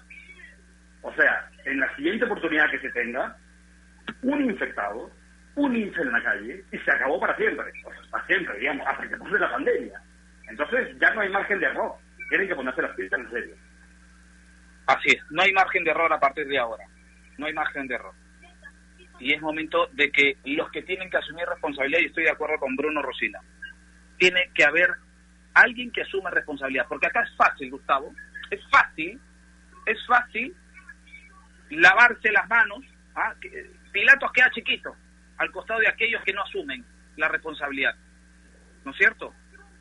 [1.01, 3.37] O sea, en la siguiente oportunidad que se tenga,
[4.21, 5.11] un infectado,
[5.55, 7.65] un INSE en la calle, y se acabó para siempre.
[7.85, 10.01] O sea, para siempre, digamos, hasta que pase la pandemia.
[10.49, 11.93] Entonces ya no hay margen de error.
[12.29, 13.55] Tienen que ponerse las pistas en serio.
[14.87, 16.83] Así es, no hay margen de error a partir de ahora.
[17.37, 18.13] No hay margen de error
[19.23, 22.57] y es momento de que los que tienen que asumir responsabilidad, y estoy de acuerdo
[22.59, 23.39] con Bruno Rosina,
[24.17, 24.89] tiene que haber
[25.53, 28.13] alguien que asuma responsabilidad, porque acá es fácil, Gustavo,
[28.49, 29.17] es fácil,
[29.85, 30.53] es fácil
[31.69, 32.83] lavarse las manos,
[33.15, 33.33] ¿ah?
[33.93, 34.93] Pilatos queda chiquito
[35.37, 36.83] al costado de aquellos que no asumen
[37.15, 37.95] la responsabilidad,
[38.83, 39.33] ¿no es cierto?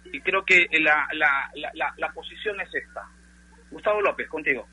[0.05, 3.09] Y creo que la, la, la, la posición es esta.
[3.71, 4.69] Gustavo López, contigo.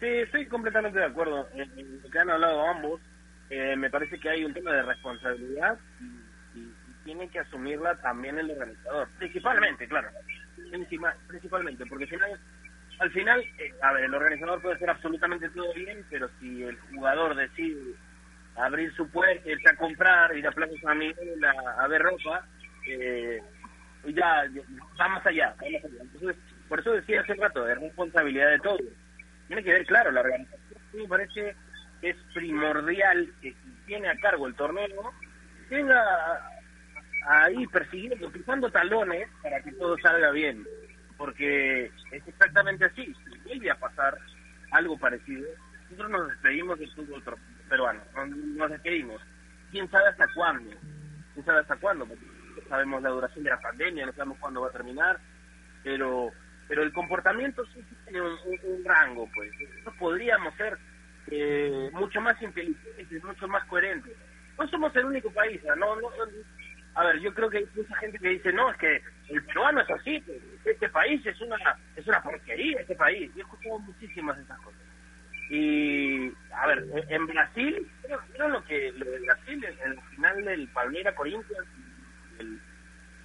[0.00, 3.00] Sí, estoy completamente de acuerdo en, lo que han hablado ambos.
[3.50, 6.72] Eh, me parece que hay un tema de responsabilidad y,
[7.04, 9.08] tiene que asumirla también el organizador.
[9.18, 10.08] Principalmente, claro.
[11.28, 12.40] Principalmente, porque al final,
[12.98, 16.78] al final eh, a ver, el organizador puede hacer absolutamente todo bien, pero si el
[16.94, 17.94] jugador decide
[18.56, 22.46] abrir su puerta, irse a comprar, ir a Plaza San Miguel a, ver ropa,
[22.88, 23.42] eh,
[24.06, 24.62] ya, ya
[24.98, 26.00] va más allá, va más allá.
[26.00, 26.36] Entonces,
[26.70, 28.80] por eso decía hace rato, es responsabilidad de todos
[29.46, 30.60] tiene que ver, claro, la organización
[30.94, 31.32] me parece
[32.00, 33.54] que es primordial que
[33.86, 35.12] tiene a cargo el torneo
[35.68, 36.00] tenga
[37.26, 40.64] ahí persiguiendo, pisando talones para que todo salga bien.
[41.16, 43.14] Porque es exactamente así.
[43.14, 44.18] Si vuelve a pasar
[44.72, 45.48] algo parecido,
[45.84, 47.22] nosotros nos despedimos del fútbol
[47.68, 48.00] peruano.
[48.26, 49.20] Nos despedimos.
[49.70, 50.70] ¿Quién sabe hasta cuándo?
[51.32, 52.06] ¿Quién sabe hasta cuándo?
[52.06, 52.24] Porque
[52.68, 55.18] sabemos la duración de la pandemia, no sabemos cuándo va a terminar,
[55.82, 56.30] pero
[56.74, 59.48] pero el comportamiento sí tiene un, rango, pues.
[59.60, 60.76] Nosotros podríamos ser
[61.28, 64.12] eh, mucho más inteligentes, mucho más coherentes.
[64.58, 65.94] No somos el único país, ¿no?
[65.94, 66.08] no,
[66.96, 69.82] a ver, yo creo que hay mucha gente que dice, no, es que el peruano
[69.82, 70.20] es así,
[70.64, 71.56] este país es una
[71.94, 73.30] es una porquería, este país.
[73.36, 74.80] Yo he escuchado muchísimas de esas cosas.
[75.50, 80.68] Y, a ver, en Brasil, creo, lo que lo de Brasil, en el final del
[80.70, 81.68] Palmera Corinthians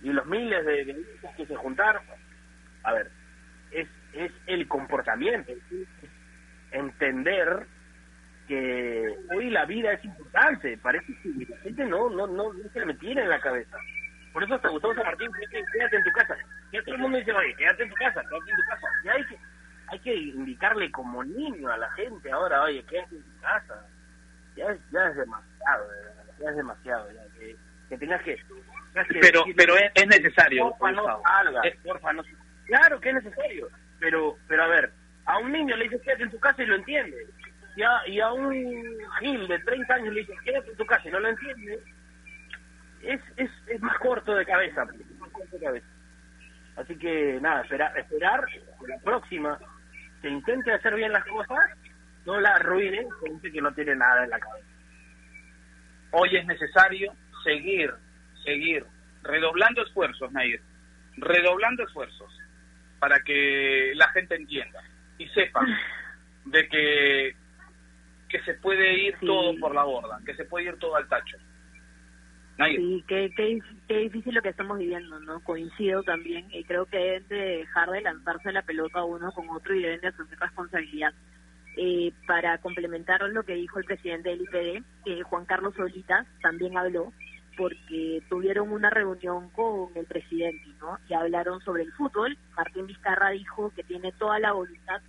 [0.04, 2.04] y los miles de, de que se juntaron,
[2.84, 3.12] a ver,
[3.72, 6.00] es, es el comportamiento, es
[6.72, 7.66] entender
[8.48, 12.96] que hoy la vida es importante, parece que la gente no, no, no, se le
[12.96, 13.78] tiene en la cabeza.
[14.34, 16.36] Por eso hasta Gustavo San Martín, quédate en tu casa.
[16.74, 18.88] Ya todo el mundo dice, oye, quédate en tu casa, quédate en tu casa.
[19.04, 19.38] Y hay que,
[19.88, 23.86] hay que indicarle como niño a la gente ahora, oye, quédate en tu casa.
[24.56, 25.88] Ya es, ya es demasiado,
[26.40, 27.56] ya es demasiado, ya que,
[27.88, 28.36] que tengas que...
[29.22, 30.72] pero pero es, necesario.
[30.72, 32.24] Porfa, no salga, porfa, no
[32.70, 33.68] Claro que es necesario,
[34.00, 34.92] pero pero a ver,
[35.26, 37.28] a un niño le dices quédate en tu casa y lo entiende.
[37.76, 38.52] Y a, y a un
[39.20, 41.80] Gil de 30 años le dices quédate en tu casa y no lo entiende.
[43.02, 44.86] Es, es, es más corto de cabeza.
[46.76, 48.46] Así que nada, esperar, esperar
[48.88, 49.58] la próxima
[50.22, 51.58] que intente hacer bien las cosas,
[52.28, 54.68] no la arruine gente que no tiene nada en la cabeza.
[56.12, 57.92] Hoy es necesario seguir,
[58.44, 58.86] seguir,
[59.24, 60.62] redoblando esfuerzos, Nair,
[61.18, 62.39] redoblando esfuerzos
[63.00, 64.84] para que la gente entienda
[65.18, 65.66] y sepa
[66.46, 67.36] de que,
[68.30, 71.38] que se puede ir todo por la borda, que se puede ir todo al tacho.
[72.68, 73.32] Sí, qué,
[73.88, 75.40] qué, difícil lo que estamos viviendo, ¿no?
[75.42, 79.74] Coincido también y creo que deben de dejar de lanzarse la pelota uno con otro
[79.74, 81.14] y deben de asumir responsabilidad.
[81.78, 86.78] Eh, para complementar lo que dijo el presidente del IPD, eh, Juan Carlos Solitas también
[86.78, 87.14] habló
[87.60, 90.98] porque tuvieron una reunión con el presidente, ¿no?
[91.10, 92.38] Y hablaron sobre el fútbol.
[92.56, 95.02] Martín Vizcarra dijo que tiene toda la voluntad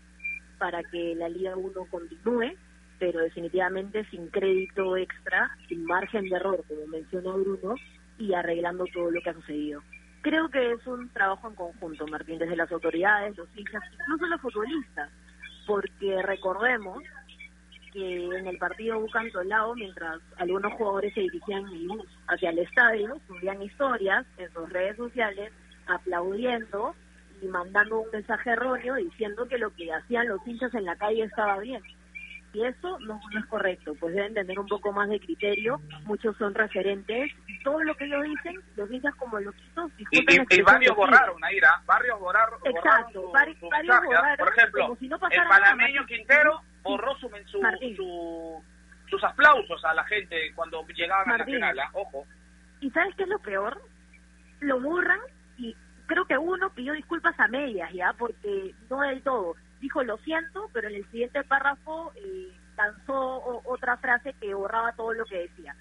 [0.58, 2.56] para que la Liga 1 continúe,
[2.98, 7.76] pero definitivamente sin crédito extra, sin margen de error, como mencionó Bruno,
[8.18, 9.80] y arreglando todo lo que ha sucedido.
[10.20, 14.40] Creo que es un trabajo en conjunto, Martín, desde las autoridades, los hinchas, incluso los
[14.40, 15.08] futbolistas,
[15.68, 16.98] porque recordemos
[17.92, 21.64] que en el partido Bucantolao, mientras algunos jugadores se dirigían
[22.28, 25.52] hacia el estadio, subían historias en sus redes sociales
[25.86, 26.94] aplaudiendo
[27.42, 31.24] y mandando un mensaje erróneo diciendo que lo que hacían los hinchas en la calle
[31.24, 31.82] estaba bien.
[32.52, 36.52] Y eso no, es correcto, pues deben tener un poco más de criterio, muchos son
[36.52, 39.92] referentes, y todo lo que ellos dicen, los hinchas como loquitos...
[39.98, 43.60] Y, y, y varios borraron, Aira, varios borraron, Exacto, varios
[44.02, 48.62] borraron, por ejemplo, el panameño Quintero borró su, su,
[49.08, 52.26] sus aplausos a la gente cuando llegaban a la final, ojo.
[52.80, 53.80] ¿Y sabes qué es lo peor?
[54.60, 55.20] Lo borran
[55.58, 58.14] y creo que uno pidió disculpas a medias, ¿ya?
[58.18, 59.54] Porque no del todo.
[59.80, 65.12] Dijo, lo siento, pero en el siguiente párrafo eh, lanzó otra frase que borraba todo
[65.12, 65.74] lo que decía.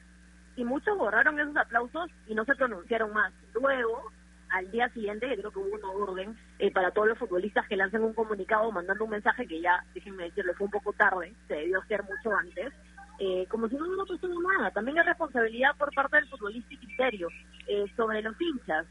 [0.56, 3.34] Y muchos borraron esos aplausos y no se pronunciaron más.
[3.54, 4.12] Luego,
[4.50, 8.04] al día siguiente, creo que hubo una orden eh, para todos los futbolistas que lancen
[8.04, 11.80] un comunicado mandando un mensaje que ya, déjenme decirlo, fue un poco tarde, se debió
[11.80, 12.74] hacer mucho antes,
[13.20, 14.72] eh, como si no hubiera pasado nada.
[14.72, 17.28] También hay responsabilidad por parte del futbolista y criterio
[17.68, 18.86] eh, sobre los hinchas.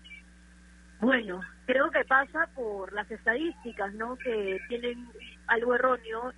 [1.01, 4.17] Bueno, creo que pasa por las estadísticas, ¿no?
[4.17, 5.09] Que tienen
[5.47, 6.33] algo erróneo.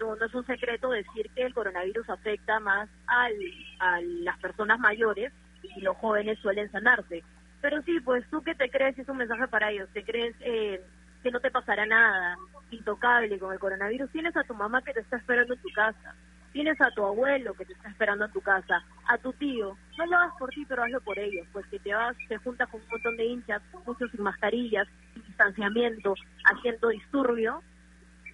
[0.00, 3.34] No, no es un secreto decir que el coronavirus afecta más al,
[3.80, 7.22] a las personas mayores y los jóvenes suelen sanarse.
[7.62, 10.84] Pero sí, pues tú que te crees, es un mensaje para ellos, te crees eh,
[11.22, 12.36] que no te pasará nada,
[12.70, 16.14] intocable con el coronavirus, tienes a tu mamá que te está esperando en tu casa
[16.52, 19.76] Tienes a tu abuelo que te está esperando en tu casa, a tu tío.
[19.96, 21.46] No lo hagas por ti, pero hazlo por ellos.
[21.50, 25.22] Pues que te vas, te juntas con un montón de hinchas, muchos sin mascarillas, sin
[25.22, 27.62] distanciamiento, haciendo disturbio.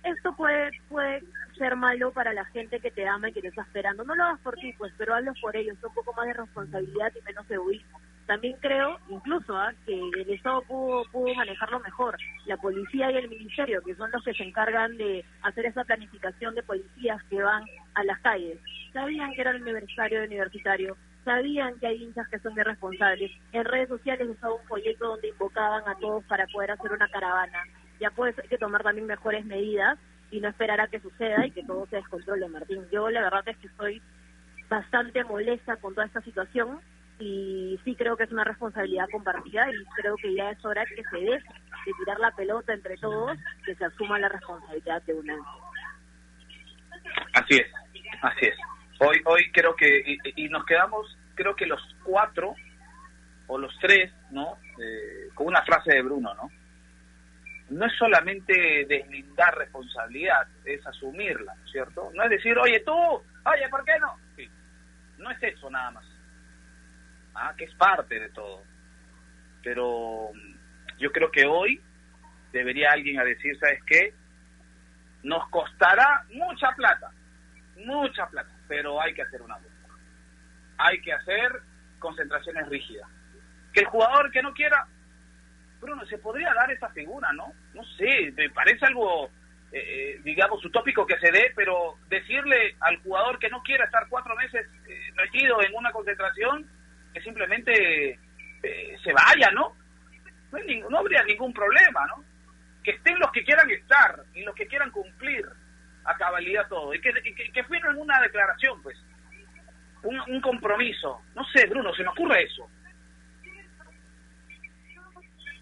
[0.03, 1.23] Esto puede, puede
[1.57, 4.03] ser malo para la gente que te ama y que te está esperando.
[4.03, 5.77] No lo hagas por ti, pues, pero hazlo por ellos.
[5.85, 9.73] Un poco más de responsabilidad y menos egoísmo también creo, incluso, ¿ah?
[9.87, 12.19] que el Estado pudo, pudo manejarlo mejor.
[12.45, 16.55] La policía y el ministerio, que son los que se encargan de hacer esa planificación
[16.55, 17.65] de policías que van
[17.95, 18.59] a las calles,
[18.93, 23.31] sabían que era el aniversario de universitario, sabían que hay hinchas que son irresponsables.
[23.53, 27.65] En redes sociales estaba un folleto donde invocaban a todos para poder hacer una caravana.
[27.99, 29.99] Ya pues hay que tomar también mejores medidas
[30.31, 32.85] y no esperar a que suceda y que todo se descontrole, Martín.
[32.93, 34.03] Yo la verdad es que estoy
[34.69, 36.79] bastante molesta con toda esta situación
[37.19, 41.03] y sí creo que es una responsabilidad compartida y creo que ya es hora que
[41.03, 41.49] se deje
[41.87, 45.37] de tirar la pelota entre todos, que se asuma la responsabilidad de una.
[47.35, 47.67] Así es,
[48.23, 48.57] así es.
[49.01, 52.55] Hoy, hoy creo que, y, nos quedamos, creo que los cuatro
[53.47, 54.59] o los tres, ¿no?
[54.81, 56.51] Eh, con una frase de Bruno, ¿no?
[57.71, 62.11] No es solamente deslindar responsabilidad, es asumirla, ¿cierto?
[62.15, 64.15] No es decir, oye, tú, oye, ¿por qué no?
[65.19, 66.08] No es eso nada más
[67.39, 67.55] ¿ah?
[67.57, 68.63] que es parte de todo.
[69.63, 70.31] Pero
[70.99, 71.81] yo creo que hoy
[72.53, 74.15] debería alguien a decir, ¿sabes qué?
[75.23, 77.11] Nos costará mucha plata,
[77.77, 79.95] mucha plata, pero hay que hacer una búsqueda.
[80.79, 81.61] Hay que hacer
[81.99, 83.09] concentraciones rígidas.
[83.73, 84.87] Que el jugador que no quiera,
[85.81, 87.53] Bruno, se podría dar esa figura, ¿no?
[87.75, 89.27] No sé, me parece algo,
[89.73, 94.07] eh, eh, digamos, utópico que se dé, pero decirle al jugador que no quiera estar
[94.09, 96.67] cuatro meses eh, metido en una concentración,
[97.23, 98.19] simplemente
[98.63, 99.77] eh, se vaya, ¿no?
[100.91, 102.25] No, habría ningún problema, ¿no?
[102.83, 105.45] Que estén los que quieran estar y los que quieran cumplir
[106.05, 106.95] a cabalidad todo.
[106.95, 108.97] Y que, que, que en una declaración, pues.
[110.03, 111.21] Un, compromiso.
[111.35, 112.69] No sé, Bruno, se me ocurre eso.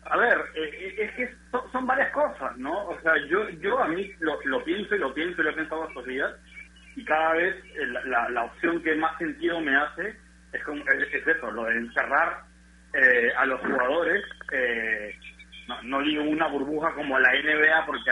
[0.05, 1.35] A ver, eh, eh, es que
[1.73, 2.87] son, varias cosas, ¿no?
[2.89, 5.55] O sea, yo, yo a mí lo, lo pienso y lo pienso y lo he
[5.55, 6.33] pensado estos días
[6.95, 7.57] y cada vez
[8.05, 10.17] la, la opción que más sentido me hace
[10.57, 12.43] es, eso, lo de encerrar
[12.95, 15.15] eh, a los jugadores, eh,
[15.85, 18.11] no, digo una burbuja como la NBA porque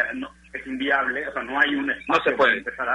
[0.53, 2.59] es inviable, o sea, no hay un espacio no se puede.
[2.59, 2.89] empezar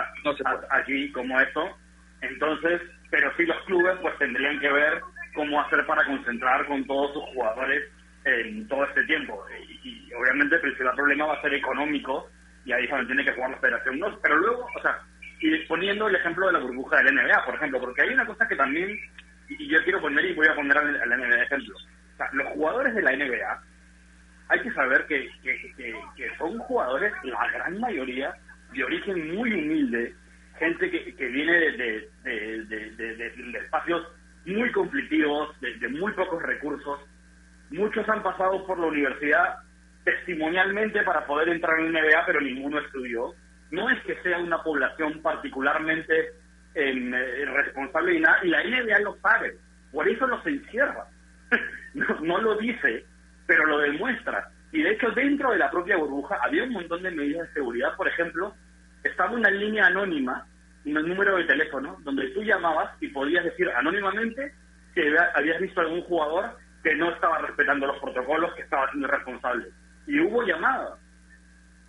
[0.72, 1.78] aquí como eso.
[2.22, 5.02] Entonces, pero sí los clubes pues tendrían que ver
[5.34, 7.90] cómo hacer para concentrar con todos sus jugadores
[8.26, 9.44] en todo este tiempo.
[9.84, 12.30] Y, obviamente el principal problema va a ser económico
[12.66, 14.00] y ahí es donde tiene que jugar la federación.
[14.00, 15.00] No, pero luego, o sea,
[15.40, 18.48] y poniendo el ejemplo de la burbuja del NBA, por ejemplo, porque hay una cosa
[18.48, 19.00] que también
[19.50, 21.76] y yo quiero poner y voy a poner al, NBA de ejemplo.
[21.76, 23.64] O sea, los jugadores de la NBA,
[24.50, 28.34] hay que saber que, que, son jugadores, la gran mayoría,
[28.72, 30.16] de origen muy humilde,
[30.60, 34.06] gente que, que viene de, de, espacios
[34.46, 37.00] muy conflictivos, de, muy pocos recursos.
[37.72, 39.58] Muchos han pasado por la universidad
[40.04, 43.34] testimonialmente para poder entrar en la NBA, pero ninguno estudió.
[43.72, 49.00] No es que sea una población particularmente en, eh, responsable y nada, y la NBA
[49.00, 49.56] lo sabe,
[49.92, 51.06] por eso los encierra.
[51.94, 53.06] no, no lo dice,
[53.48, 54.50] pero lo demuestra.
[54.72, 57.96] Y de hecho, dentro de la propia burbuja había un montón de medidas de seguridad.
[57.98, 58.54] Por ejemplo,
[59.04, 60.46] estaba una línea anónima
[60.86, 64.54] un número de teléfono donde tú llamabas y podías decir anónimamente
[64.96, 69.08] que había- habías visto algún jugador que no estaba respetando los protocolos, que estaba siendo
[69.08, 69.68] irresponsable.
[70.08, 70.99] Y hubo llamadas.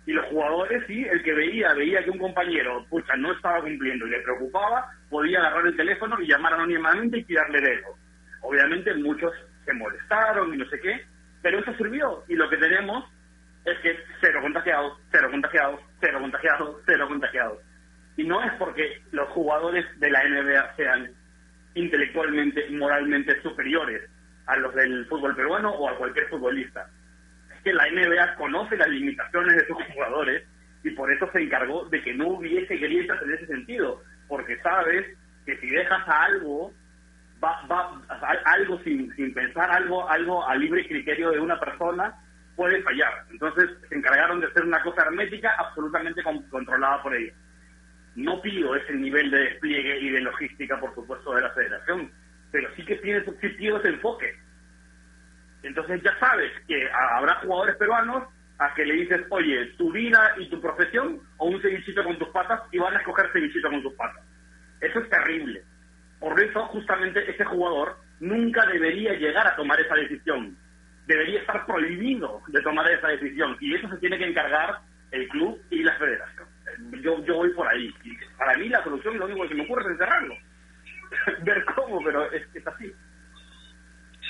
[0.05, 4.07] Y los jugadores, sí, el que veía, veía que un compañero, pucha, no estaba cumpliendo
[4.07, 7.95] y le preocupaba, podía agarrar el teléfono y llamar anónimamente y tirarle dedo.
[8.41, 9.31] Obviamente muchos
[9.65, 11.05] se molestaron y no sé qué,
[11.41, 12.23] pero eso sirvió.
[12.27, 13.05] Y lo que tenemos
[13.65, 17.59] es que cero contagiados, cero contagiados, cero contagiados, cero contagiados.
[18.17, 21.11] Y no es porque los jugadores de la NBA sean
[21.75, 24.09] intelectualmente, moralmente superiores
[24.47, 26.89] a los del fútbol peruano o a cualquier futbolista.
[27.63, 30.43] Que la NBA conoce las limitaciones de sus jugadores
[30.83, 35.05] y por eso se encargó de que no hubiese grietas en ese sentido, porque sabes
[35.45, 36.73] que si dejas algo,
[37.43, 38.01] va, va,
[38.45, 42.15] algo sin, sin pensar, algo, algo a libre criterio de una persona,
[42.55, 43.11] puede fallar.
[43.31, 47.35] Entonces se encargaron de hacer una cosa hermética absolutamente con- controlada por ellos.
[48.15, 52.11] No pido ese nivel de despliegue y de logística, por supuesto, de la federación,
[52.51, 54.35] pero sí que tiene sí pido ese enfoque.
[55.63, 58.23] Entonces ya sabes que habrá jugadores peruanos
[58.59, 62.29] a que le dices, oye, tu vida y tu profesión o un cevichito con tus
[62.29, 64.23] patas y van a escoger cevichito con tus patas.
[64.79, 65.63] Eso es terrible.
[66.19, 70.55] Por eso justamente ese jugador nunca debería llegar a tomar esa decisión.
[71.07, 74.79] Debería estar prohibido de tomar esa decisión y eso se tiene que encargar
[75.11, 76.47] el club y la federación.
[77.01, 77.93] Yo, yo voy por ahí.
[78.03, 80.35] Y para mí la solución, lo único que se me ocurre es encerrarlo.
[81.43, 82.93] Ver cómo, pero es, es así.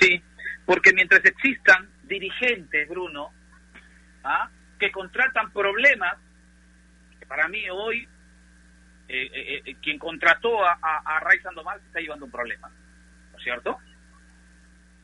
[0.00, 0.22] Sí,
[0.66, 3.32] porque mientras existan dirigentes, Bruno,
[4.24, 4.50] ¿ah?
[4.78, 6.16] que contratan problemas,
[7.28, 8.08] para mí hoy
[9.08, 12.68] eh, eh, eh, quien contrató a, a, a Ray se está llevando un problema,
[13.30, 13.78] ¿no es cierto?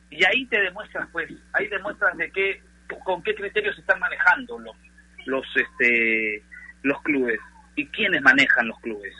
[0.09, 2.63] Y ahí te demuestras, pues, ahí demuestras de qué,
[3.03, 4.75] con qué criterios se están manejando los,
[5.25, 6.43] los, este,
[6.81, 7.39] los clubes
[7.75, 9.13] y quiénes manejan los clubes.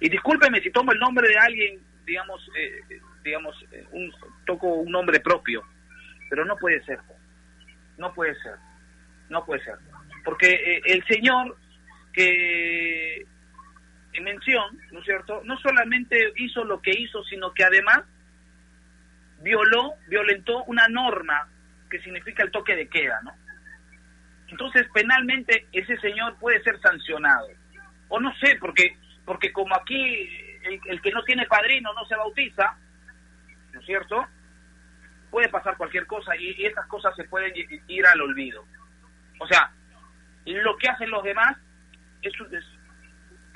[0.00, 4.12] Y discúlpeme si tomo el nombre de alguien, digamos, eh, digamos, eh, un,
[4.46, 5.62] toco un nombre propio,
[6.28, 7.00] pero no puede ser,
[7.98, 8.56] no puede ser,
[9.30, 9.76] no puede ser,
[10.24, 11.56] porque eh, el señor
[12.12, 13.26] que
[14.12, 15.42] en mención, ¿no es cierto?
[15.44, 18.04] No solamente hizo lo que hizo, sino que además
[19.40, 21.48] violó, violentó una norma
[21.90, 23.32] que significa el toque de queda, ¿no?
[24.48, 27.48] Entonces, penalmente, ese señor puede ser sancionado.
[28.08, 30.28] O no sé, porque, porque como aquí
[30.86, 32.83] el, que no tiene padrino no se bautiza, ¿no
[33.84, 34.26] cierto?
[35.30, 37.52] Puede pasar cualquier cosa y, y esas cosas se pueden
[37.88, 38.64] ir al olvido.
[39.40, 39.72] O sea,
[40.46, 41.56] lo que hacen los demás
[42.22, 42.64] es, es-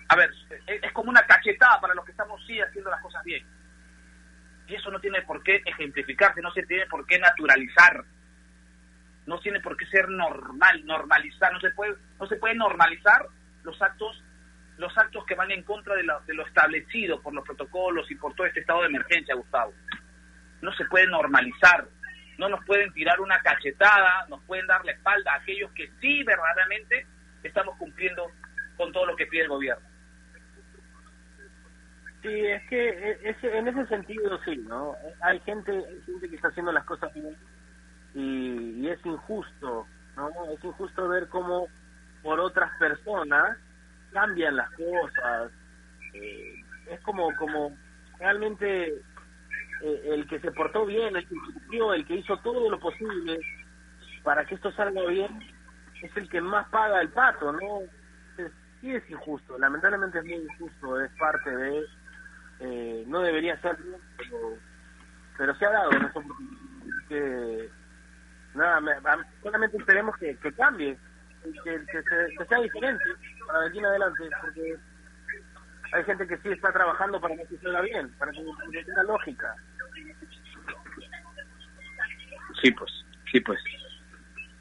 [0.09, 0.31] a ver,
[0.67, 3.47] es, es como una cachetada para los que estamos sí haciendo las cosas bien.
[4.67, 8.05] Y eso no tiene por qué ejemplificarse, no se tiene por qué naturalizar.
[9.27, 13.27] No tiene por qué ser normal, normalizar, no se puede no se puede normalizar
[13.63, 14.25] los actos
[14.79, 18.15] los actos que van en contra de, la- de lo establecido por los protocolos y
[18.15, 19.75] por todo este estado de emergencia, Gustavo.
[20.63, 21.87] No se puede normalizar,
[22.39, 26.23] no nos pueden tirar una cachetada, nos pueden dar la espalda a aquellos que sí
[26.25, 27.07] verdaderamente
[27.43, 28.31] estamos cumpliendo
[28.77, 29.87] con todo lo que pide el gobierno.
[32.23, 34.95] Sí, es que e- en ese sentido sí, ¿no?
[35.23, 37.37] Hay gente, hay gente que está haciendo las cosas bien
[38.15, 39.87] y, y es injusto,
[40.17, 40.31] ¿no?
[40.53, 41.69] Es injusto ver cómo
[42.23, 43.57] por otras personas
[44.13, 45.53] cambian las cosas.
[46.15, 46.55] Eh,
[46.91, 47.77] es como, como
[48.19, 48.95] realmente
[49.81, 53.47] eh, el que se portó bien, el que cumplió, el que hizo todo lo posible
[54.23, 55.31] para que esto salga bien,
[56.03, 57.83] es el que más paga el pato, ¿no?
[58.37, 61.87] Es- sí es injusto, lamentablemente es muy injusto, es parte de
[62.61, 63.79] eh, no debería ser
[64.17, 64.61] pero,
[65.37, 66.45] pero se ha dado oportunidad.
[67.09, 67.73] que
[68.55, 69.01] nada me-
[69.43, 71.01] solamente esperemos que, que cambie
[71.65, 73.11] que, se- sea diferente
[73.47, 74.77] para en adelante porque
[75.93, 79.57] hay gente que sí está trabajando para que esto salga bien para que tenga lógica
[82.63, 82.91] Sí, pues,
[83.31, 83.59] sí, pues.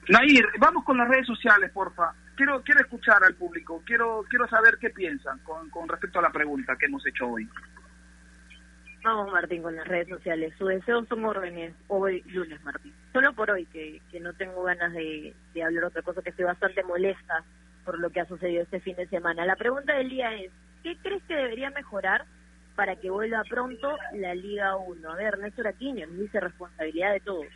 [0.10, 2.14] Nair, vamos con las redes sociales, porfa.
[2.36, 6.32] Quiero, quiero escuchar al público, quiero, quiero saber qué piensan con, con respecto a la
[6.32, 7.50] pregunta que hemos hecho hoy.
[9.04, 10.54] Vamos, Martín, con las redes sociales.
[10.58, 12.93] Sus deseos son órdenes hoy lunes, Martín.
[13.14, 16.45] Solo por hoy, que, que no tengo ganas de, de hablar otra cosa, que estoy
[16.45, 17.43] bastante molesta
[17.86, 19.45] por lo que ha sucedido este fin de semana.
[19.45, 20.52] La pregunta del día es,
[20.84, 22.26] ¿qué crees que debería mejorar
[22.76, 25.10] para que vuelva pronto la Liga 1?
[25.10, 27.48] A ver, Néstor Aquino dice responsabilidad de todos.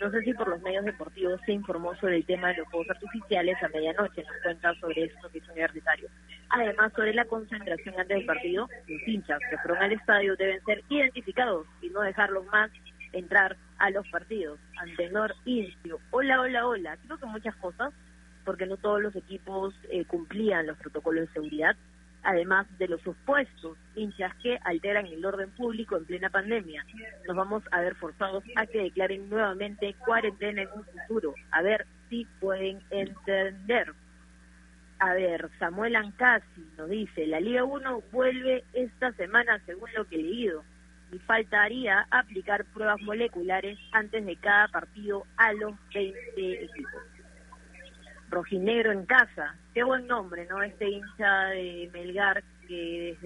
[0.00, 2.90] No sé si por los medios deportivos se informó sobre el tema de los juegos
[2.90, 6.08] artificiales a medianoche, nos cuenta sobre esto que es universitario.
[6.50, 10.82] Además, sobre la concentración antes del partido, los hinchas que fueron al estadio deben ser
[10.90, 12.70] identificados y no dejarlos más
[13.12, 14.58] entrar a los partidos.
[14.78, 16.98] Antenor Incio, hola, hola, hola.
[17.06, 17.92] Creo que muchas cosas,
[18.44, 21.76] porque no todos los equipos eh, cumplían los protocolos de seguridad.
[22.22, 26.84] Además de los supuestos hinchas que alteran el orden público en plena pandemia.
[27.26, 31.86] Nos vamos a ver forzados a que declaren nuevamente cuarentena en un futuro, a ver
[32.08, 33.92] si pueden entender.
[34.98, 40.16] A ver, Samuel Ancasi nos dice, la Liga 1 vuelve esta semana según lo que
[40.16, 40.64] he leído
[41.12, 47.15] y faltaría aplicar pruebas moleculares antes de cada partido a los 20 equipos.
[48.30, 50.62] Rojinegro en casa, qué buen nombre, ¿no?
[50.62, 53.16] Este hincha de Melgar que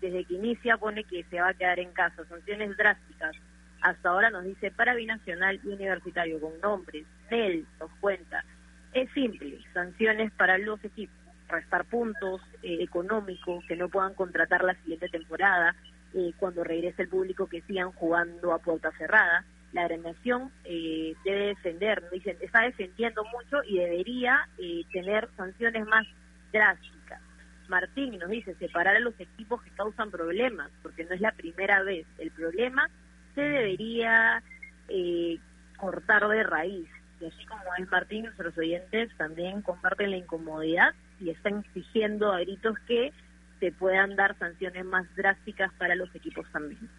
[0.00, 3.36] desde, que inicia pone que se va a quedar en casa, sanciones drásticas.
[3.80, 7.04] Hasta ahora nos dice para binacional y universitario con nombres.
[7.30, 8.44] Nel nos cuenta.
[8.92, 11.16] Es simple, sanciones para los equipos,
[11.48, 15.74] restar puntos eh, económicos que no puedan contratar la siguiente temporada,
[16.14, 19.44] eh, cuando regrese el público que sigan jugando a puerta cerrada.
[19.72, 26.06] La agremiación eh, debe defender, dicen, está defendiendo mucho y debería eh, tener sanciones más
[26.52, 27.20] drásticas.
[27.68, 31.82] Martín nos dice separar a los equipos que causan problemas, porque no es la primera
[31.82, 32.06] vez.
[32.18, 32.90] El problema
[33.34, 34.42] se debería
[34.88, 35.38] eh,
[35.78, 36.88] cortar de raíz.
[37.20, 42.40] Y así como es Martín, nuestros oyentes también comparten la incomodidad y están exigiendo a
[42.40, 43.12] gritos que
[43.60, 46.90] se puedan dar sanciones más drásticas para los equipos también.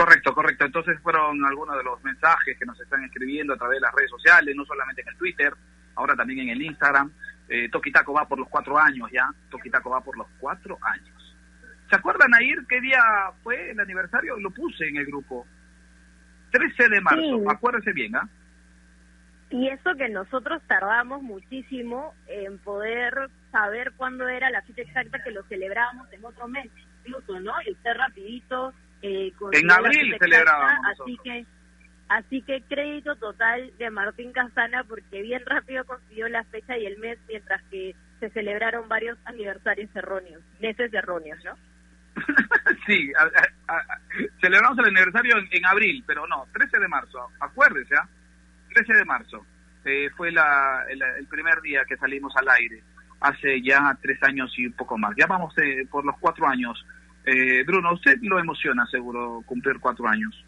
[0.00, 0.64] Correcto, correcto.
[0.64, 4.08] Entonces fueron algunos de los mensajes que nos están escribiendo a través de las redes
[4.08, 5.52] sociales, no solamente en el Twitter,
[5.94, 7.12] ahora también en el Instagram.
[7.46, 9.28] Eh, Toquitaco va por los cuatro años ya.
[9.50, 11.36] Toquitaco va por los cuatro años.
[11.90, 13.02] ¿Se acuerdan, Air, qué día
[13.42, 14.38] fue el aniversario?
[14.38, 15.46] Lo puse en el grupo.
[16.52, 17.44] 13 de marzo, Sí.
[17.46, 18.26] acuérdense bien, ¿ah?
[19.50, 25.30] Y eso que nosotros tardamos muchísimo en poder saber cuándo era la fecha exacta que
[25.30, 26.70] lo celebrábamos en otro mes,
[27.04, 27.52] incluso, ¿no?
[27.66, 28.72] Y usted rapidito...
[29.02, 31.46] Eh, En abril exacta, Así que,
[32.08, 36.98] así que crédito total de Martín Casana porque bien rápido consiguió la fecha y el
[36.98, 41.56] mes mientras que se celebraron varios aniversarios erróneos, meses erróneos, ¿no?
[42.86, 44.00] sí, a- a- a-
[44.40, 48.08] celebramos el aniversario en, en abril, pero no, 13 de marzo, acuérdese, ¿ah?
[48.74, 49.46] 13 de marzo
[49.84, 52.82] eh, fue la, el, el primer día que salimos al aire,
[53.20, 55.14] hace ya tres años y un poco más.
[55.16, 56.84] Ya vamos eh, por los cuatro años.
[57.24, 60.44] Eh, Bruno, usted lo emociona seguro cumplir cuatro años.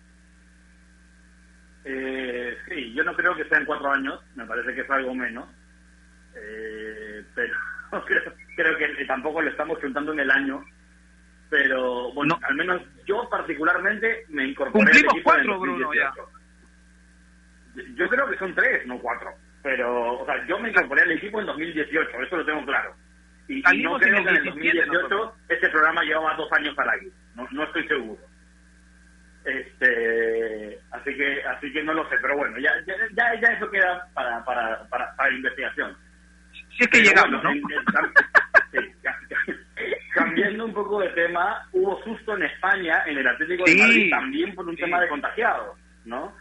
[1.85, 5.49] Eh, sí, yo no creo que sean cuatro años, me parece que es algo menos,
[6.37, 7.55] eh, pero
[8.07, 10.65] creo, creo que tampoco lo estamos juntando en el año,
[11.51, 16.29] pero bueno, al menos yo particularmente me incorporé al Cumplimos equipo en cuatro, Bruno, 2018.
[17.97, 19.31] Yo creo que son tres, no cuatro,
[19.63, 22.95] pero o sea, yo me incorporé al equipo en 2018, eso lo tengo claro.
[23.49, 25.33] Y, no en creo el que en el 17 2018 nosotros.
[25.49, 28.21] este programa llevaba dos años al aire, no, no estoy seguro.
[29.45, 33.69] Este, así que así que no lo sé, pero bueno, ya ya, ya, ya eso
[33.71, 35.97] queda para, para, para, para investigación.
[36.53, 37.69] Si es que Pero llegamos, bueno, ¿no?
[38.73, 38.93] en- en-
[40.15, 43.75] cambiando un poco de tema, hubo susto en España, en el Atlético Sí.
[43.77, 44.83] de Madrid, también por un Sí.
[44.83, 46.37] tema de contagiados, ¿no?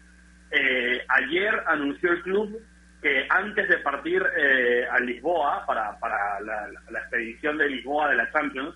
[0.52, 2.62] Eh, ayer anunció el club
[3.02, 8.32] que antes de partir eh, a Lisboa para, para la, expedición de Lisboa de la
[8.32, 8.76] Champions,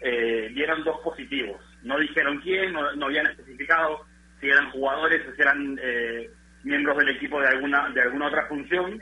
[0.00, 1.60] eh, dieron dos positivos.
[1.82, 4.04] No dijeron quién, no, habían especificado
[4.40, 6.30] si eran jugadores si eran eh,
[6.64, 9.00] miembros del equipo de alguna de alguna otra función.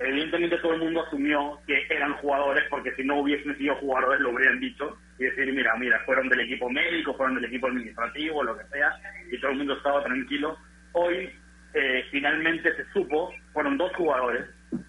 [0.00, 4.30] Evidentemente todo el mundo asumió que eran jugadores porque si no hubiesen sido jugadores lo
[4.30, 8.56] habrían dicho y decir, mira, mira, fueron del equipo médico, fueron del equipo administrativo, lo
[8.56, 8.92] que sea,
[9.32, 10.56] y todo el mundo estaba tranquilo.
[10.92, 11.32] Hoy
[11.74, 14.46] eh, finalmente se supo, fueron dos jugadores,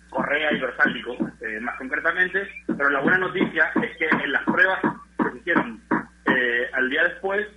[0.09, 4.79] Correa y Versálico, eh, más concretamente, pero la buena noticia es que en las pruebas
[5.17, 5.81] que se hicieron
[6.25, 7.47] eh, al día después,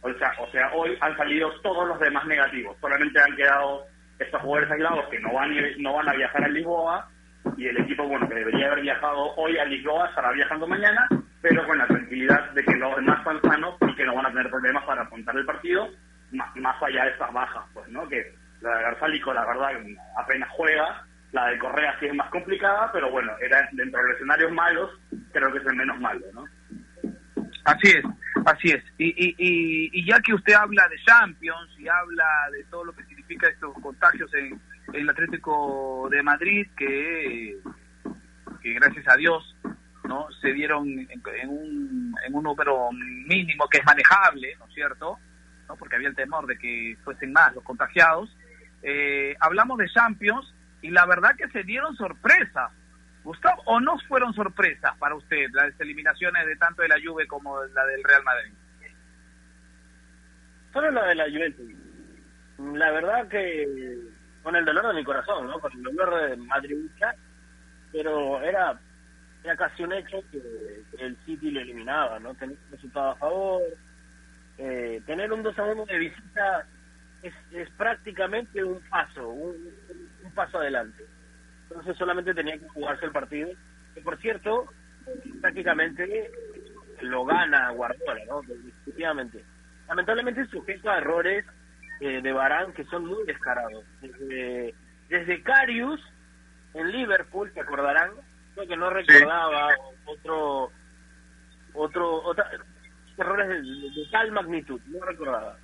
[0.00, 3.86] o sea, o sea, hoy han salido todos los demás negativos, solamente han quedado
[4.18, 7.08] estos jugadores aislados que no van, no van a viajar a Lisboa
[7.56, 11.08] y el equipo, bueno, que debería haber viajado hoy a Lisboa estará viajando mañana,
[11.40, 14.30] pero con la tranquilidad de que los demás están sanos y que no van a
[14.30, 15.88] tener problemas para afrontar el partido,
[16.32, 18.08] más, más allá de estas bajas, pues, ¿no?
[18.08, 19.70] Que la de Garzálico, la verdad,
[20.16, 24.16] apenas juega, la de Correa sí es más complicada, pero bueno, era dentro de los
[24.16, 24.90] escenarios malos,
[25.32, 26.44] creo que es el menos malo, ¿no?
[27.64, 28.04] Así es,
[28.44, 28.84] así es.
[28.98, 32.92] Y, y, y, y ya que usted habla de Champions y habla de todo lo
[32.92, 34.60] que significa estos contagios en,
[34.92, 37.58] en el Atlético de Madrid, que,
[38.62, 39.56] que gracias a Dios
[40.04, 41.08] no se dieron en,
[41.40, 45.18] en un, en un número mínimo que es manejable, ¿no es cierto?
[45.68, 45.76] ¿No?
[45.76, 48.36] Porque había el temor de que fuesen más los contagiados.
[48.82, 52.72] Eh, hablamos de Champions y la verdad que se dieron sorpresas.
[53.24, 57.62] Gustavo, ¿o no fueron sorpresas para usted las eliminaciones de tanto de la Juve como
[57.62, 58.52] la del Real Madrid?
[60.72, 61.70] Solo la de la Juventus.
[62.74, 63.98] La verdad que
[64.42, 65.60] con el dolor de mi corazón, ¿no?
[65.60, 67.14] Con el dolor de madridista,
[67.92, 68.78] pero era
[69.44, 70.40] era casi un hecho que
[70.98, 72.34] el City lo eliminaba, ¿no?
[72.34, 73.62] Tener un resultado a favor,
[74.58, 76.66] eh, tener un 2 a 1 de visita
[77.22, 79.72] es, es prácticamente un paso, un,
[80.24, 81.04] un paso adelante.
[81.68, 83.50] Entonces solamente tenía que jugarse el partido,
[83.94, 84.66] que por cierto,
[85.40, 86.30] prácticamente
[87.00, 88.42] lo gana Guardiola, ¿no?
[88.42, 89.44] Definitivamente.
[89.88, 91.44] Lamentablemente sujeto a errores
[92.00, 93.84] eh, de Barán que son muy descarados.
[94.00, 94.74] Desde,
[95.08, 96.00] desde Carius
[96.74, 98.10] en Liverpool, ¿te acordarán?
[98.54, 99.68] Creo que no recordaba
[100.04, 100.70] otro,
[101.74, 102.50] otro, otra,
[103.16, 105.56] errores de, de, tal magnitud, no recordaba.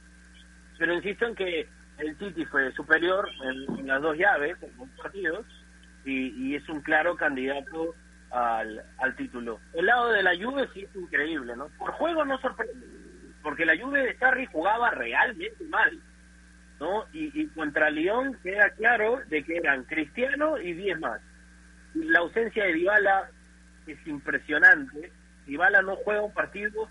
[0.79, 1.69] Pero insisto en que
[1.99, 5.45] el City fue superior en, las dos llaves, en los partidos,
[6.05, 7.95] y, y es un claro candidato
[8.31, 9.61] al, al título.
[9.75, 11.69] El lado de la Juve sí es increíble, ¿no?
[11.79, 12.87] Por juego no sorprende,
[13.43, 15.99] porque la Juve de Sarri jugaba realmente mal,
[16.79, 17.05] ¿no?
[17.13, 21.21] Y, y contra León queda claro de que eran Cristiano y 10 más.
[21.95, 23.31] La ausencia de Dybala
[23.87, 25.11] es impresionante.
[25.47, 26.89] Dybala no juega un partido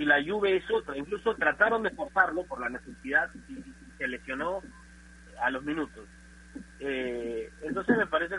[0.00, 0.96] y la Juve es otra.
[0.96, 3.62] Incluso trataron de forzarlo por la necesidad y,
[3.98, 4.62] se lesionó
[5.42, 6.08] a los minutos.
[6.78, 8.36] Eh, entonces me parece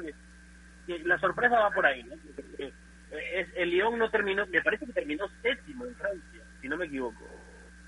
[0.88, 2.16] que la sorpresa va por ahí, ¿no?
[2.57, 6.86] Es, el Lyon no terminó, me parece que terminó séptimo en Francia, si no me
[6.86, 7.24] equivoco.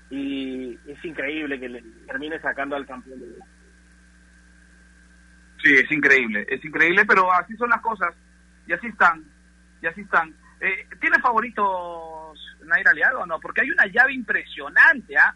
[0.08, 3.18] Y es increíble que le termine sacando al campeón.
[3.18, 3.26] De...
[5.64, 8.14] Sí, es increíble, es increíble, pero así son las cosas,
[8.68, 9.24] y así están,
[9.82, 10.32] y así están.
[10.64, 13.38] Eh, ¿Tiene favoritos Nair Aliado o no?
[13.38, 15.34] Porque hay una llave impresionante, ¿ah?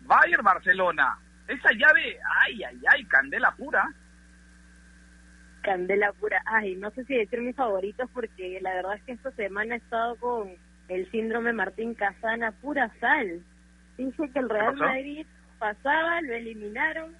[0.00, 1.16] Bayern Barcelona.
[1.46, 3.88] Esa llave, ay, ay, ay, candela pura.
[5.62, 6.42] Candela pura.
[6.44, 9.78] Ay, no sé si decir mis favoritos porque la verdad es que esta semana he
[9.78, 10.50] estado con
[10.88, 13.44] el síndrome Martín Casana, pura sal.
[13.96, 15.24] Dije que el Real Madrid
[15.60, 17.14] pasaba, lo eliminaron.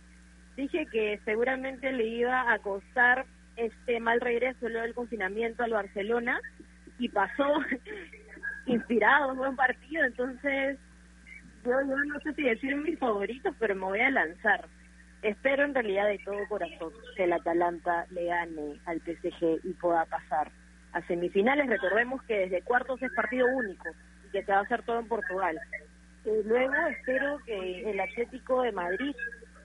[0.57, 6.41] Dije que seguramente le iba a costar este mal regreso luego del confinamiento al Barcelona
[6.99, 7.45] y pasó
[8.67, 10.05] inspirado, buen partido.
[10.05, 10.79] Entonces,
[11.65, 14.67] yo, yo no sé si decir mis favoritos, pero me voy a lanzar.
[15.23, 20.05] Espero en realidad de todo corazón que el Atalanta le gane al PSG y pueda
[20.05, 20.51] pasar
[20.93, 21.69] a semifinales.
[21.69, 23.89] Recordemos que desde cuartos es partido único
[24.27, 25.59] y que se va a hacer todo en Portugal.
[26.25, 29.15] Eh, luego espero que el Atlético de Madrid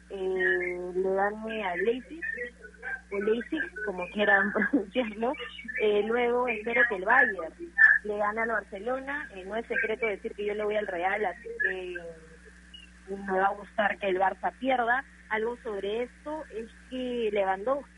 [0.10, 2.22] eh, le gane a Leipzig,
[3.12, 5.34] o Leipzig, como quieran pronunciarlo.
[5.82, 7.54] Eh, luego espero que el Bayern
[8.04, 9.30] le gane al Barcelona.
[9.36, 11.98] Eh, no es secreto decir que yo le voy al Real, así que
[13.10, 15.04] me va a gustar que el Barça pierda
[15.34, 17.90] algo sobre esto es que Lewandowski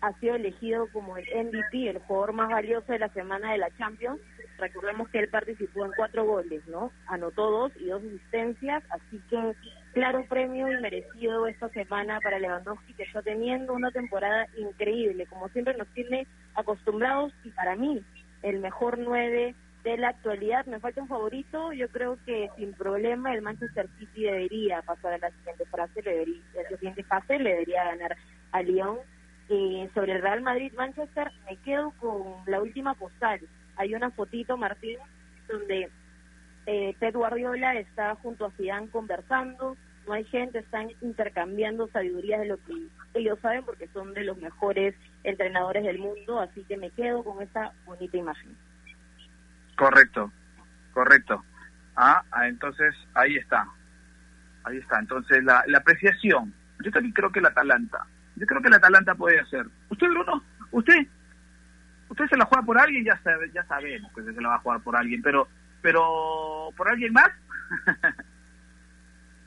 [0.00, 3.70] ha sido elegido como el MVP, el jugador más valioso de la semana de la
[3.76, 4.20] Champions.
[4.58, 6.90] Recordemos que él participó en cuatro goles, ¿no?
[7.06, 9.54] Anotó dos y dos asistencias, así que
[9.94, 15.48] claro premio y merecido esta semana para Lewandowski, que está teniendo una temporada increíble, como
[15.48, 18.02] siempre nos tiene acostumbrados y para mí
[18.42, 20.66] el mejor nueve de la actualidad.
[20.66, 21.72] Me falta un favorito.
[21.72, 26.10] Yo creo que sin problema el Manchester City debería pasar a la siguiente fase, le
[26.10, 28.16] debería, a la siguiente fase le debería ganar
[28.52, 28.98] a Lyon.
[29.50, 33.40] Eh, sobre el Real Madrid-Manchester me quedo con la última postal.
[33.76, 34.98] Hay una fotito, Martín,
[35.48, 35.90] donde
[36.66, 39.76] eh, Pep Guardiola está junto a Zidane conversando.
[40.06, 42.74] No hay gente, están intercambiando sabiduría de lo que
[43.14, 46.40] ellos saben porque son de los mejores entrenadores del mundo.
[46.40, 48.56] Así que me quedo con esa bonita imagen.
[49.76, 50.30] Correcto,
[50.92, 51.42] correcto.
[51.96, 53.66] Ah, ah, entonces ahí está.
[54.64, 54.98] Ahí está.
[54.98, 56.52] Entonces la, la apreciación.
[56.84, 58.06] Yo también creo que el Atalanta.
[58.36, 59.66] Yo creo que el Atalanta puede hacer.
[59.88, 60.42] ¿Usted, Bruno?
[60.70, 61.06] ¿Usted?
[62.08, 63.04] ¿Usted se la juega por alguien?
[63.04, 63.18] Ya,
[63.54, 65.48] ya sabemos que se la va a jugar por alguien, pero
[65.84, 67.30] pero ¿por alguien más?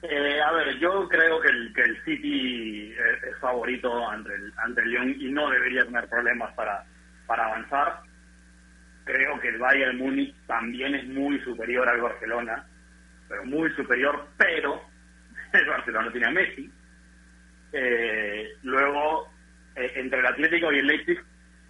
[0.03, 4.53] eh, a ver, yo creo que el, que el City es, es favorito ante el,
[4.57, 6.85] ante el Lyon y no debería tener problemas para,
[7.25, 8.07] para avanzar
[9.07, 12.65] creo que el Bayern Múnich también es muy superior al Barcelona,
[13.27, 14.81] pero muy superior, pero
[15.53, 16.69] el Barcelona tiene a Messi.
[17.71, 19.31] Eh, luego,
[19.75, 21.19] eh, entre el Atlético y el Leipzig,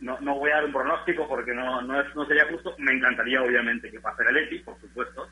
[0.02, 2.76] no, no voy a dar un pronóstico porque no, no, es, no sería justo.
[2.78, 5.30] Me encantaría, obviamente, que pase el Leipzig, por supuesto.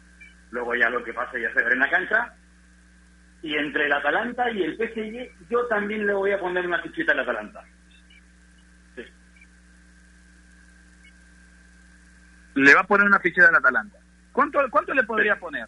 [0.51, 2.33] Luego ya lo que pase ya se verá en la cancha.
[3.41, 7.11] Y entre el Atalanta y el PSG, yo también le voy a poner una fichita
[7.11, 7.63] al Atalanta.
[12.55, 13.99] le va a poner una ficha del Atalanta.
[14.31, 15.65] ¿Cuánto, cuánto le podría poner?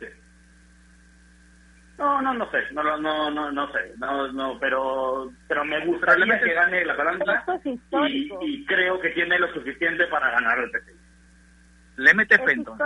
[1.97, 6.39] No, no, no sé, no, no, no, no sé, no, no, pero, pero me gustaría
[6.39, 10.95] que gane el Atalanta y, y, creo que tiene lo suficiente para ganar el PSG.
[11.97, 12.77] Le mete Fento.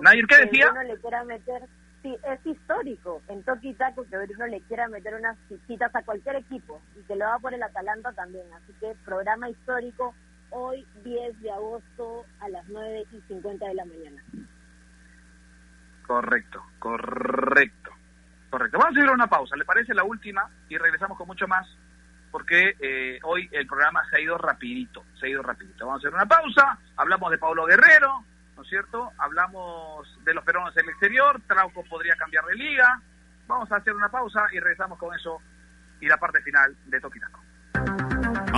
[0.00, 0.70] Nadir, ¿qué decía?
[0.72, 1.62] Bruno le quiera meter,
[2.02, 6.36] sí, es histórico en Toki Taco que Bruno le quiera meter unas fichitas a cualquier
[6.36, 10.12] equipo y que lo va por el Atalanta también, así que programa histórico
[10.50, 14.22] hoy 10 de agosto a las 9 y 50 de la mañana.
[16.04, 17.85] Correcto, correcto,
[18.50, 18.78] correcto.
[18.78, 20.48] Vamos a ir a una pausa, ¿le parece la última?
[20.68, 21.66] Y regresamos con mucho más,
[22.30, 25.86] porque eh, hoy el programa se ha ido rapidito, se ha ido rapidito.
[25.86, 28.24] Vamos a hacer una pausa, hablamos de Pablo Guerrero,
[28.56, 29.12] ¿no es cierto?
[29.18, 33.00] Hablamos de los peruanos en el exterior, Trauco podría cambiar de liga.
[33.46, 35.40] Vamos a hacer una pausa y regresamos con eso
[36.00, 37.40] y la parte final de Toquitaco.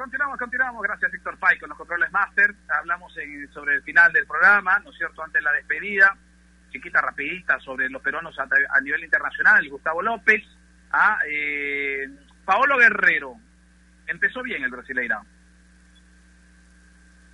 [0.00, 0.82] Continuamos, continuamos.
[0.82, 2.54] Gracias, Víctor Pay, con los controles Master.
[2.70, 5.22] Hablamos en- sobre el final del programa, ¿no es cierto?
[5.22, 6.16] Antes de la despedida.
[6.70, 9.68] Chiquita, rapidita, sobre los peruanos a, a nivel internacional.
[9.68, 10.42] Gustavo López.
[10.90, 12.08] Ah, eh,
[12.46, 13.34] Paolo Guerrero.
[14.06, 15.22] Empezó bien el Brasileirao.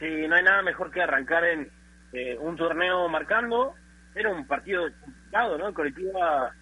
[0.00, 1.70] Sí, no hay nada mejor que arrancar en
[2.12, 3.76] eh, un torneo marcando.
[4.14, 5.68] Era un partido complicado, ¿no?
[5.68, 6.52] El Colectiva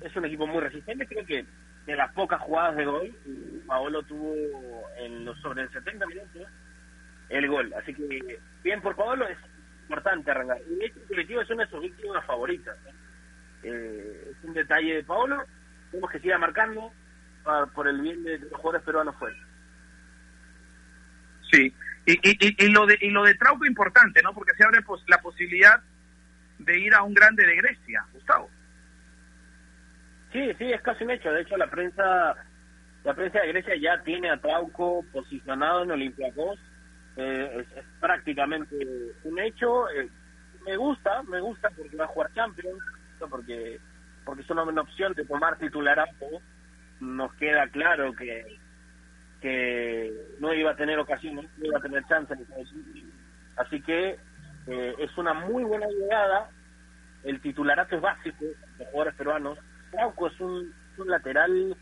[0.00, 1.06] es un equipo muy resistente.
[1.08, 1.44] Creo que
[1.86, 3.14] de las pocas jugadas de gol,
[3.66, 4.34] Paolo tuvo
[4.98, 6.48] en los sobre el 70 minutos
[7.28, 7.72] el gol.
[7.74, 9.38] Así que bien por Paolo, es
[9.82, 10.58] importante arrancar.
[10.68, 12.76] Y el Colectivo es una de sus víctimas favoritas.
[13.62, 14.30] ¿eh?
[14.30, 15.44] Es un detalle de Paolo.
[15.90, 16.92] Tenemos que siga marcando
[17.74, 19.36] por el bien de los jugadores peruanos fuera.
[21.50, 21.74] Sí,
[22.06, 24.32] y, y, y, y lo de y lo de Trauco importante, ¿no?
[24.32, 25.82] Porque se abre la posibilidad
[26.58, 28.50] de ir a un grande de Grecia, Gustavo.
[30.34, 31.30] Sí, sí, es casi un hecho.
[31.30, 32.34] De hecho, la prensa
[33.04, 36.58] la prensa de Grecia ya tiene a Trauco posicionado en Olympiacos.
[37.16, 38.74] Eh, es, prácticamente
[39.22, 39.88] un hecho.
[39.90, 40.08] Eh,
[40.66, 42.82] me gusta, me gusta porque va a jugar Champions,
[43.30, 43.78] porque
[44.24, 46.26] porque es una opción de tomar titularato.
[46.98, 48.58] Nos queda claro que
[49.40, 50.10] que
[50.40, 52.34] no iba a tener ocasiones, no iba a tener chance.
[53.56, 54.18] Así que
[54.66, 56.50] eh, es una muy buena llegada.
[57.22, 58.46] El titularato es básico
[58.78, 59.58] de jugadores peruanos.
[59.94, 61.76] Trauco es un, un lateral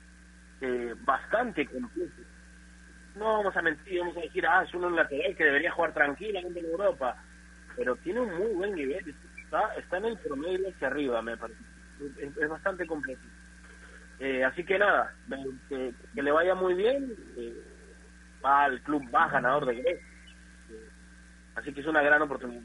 [0.61, 2.23] eh, bastante completo.
[3.17, 6.61] No vamos a mentir, vamos a decir, ah, es un lateral que debería jugar tranquilamente
[6.61, 7.17] en Europa,
[7.77, 11.61] pero tiene un muy buen nivel, está, está en el promedio hacia arriba, me parece.
[12.19, 13.23] Es, bastante completo.
[14.19, 15.15] Eh, así que nada,
[15.69, 17.55] que le vaya muy bien, eh,
[18.45, 20.07] va al club más ganador de Grecia.
[20.71, 20.89] Eh,
[21.57, 22.63] así que es una gran oportunidad.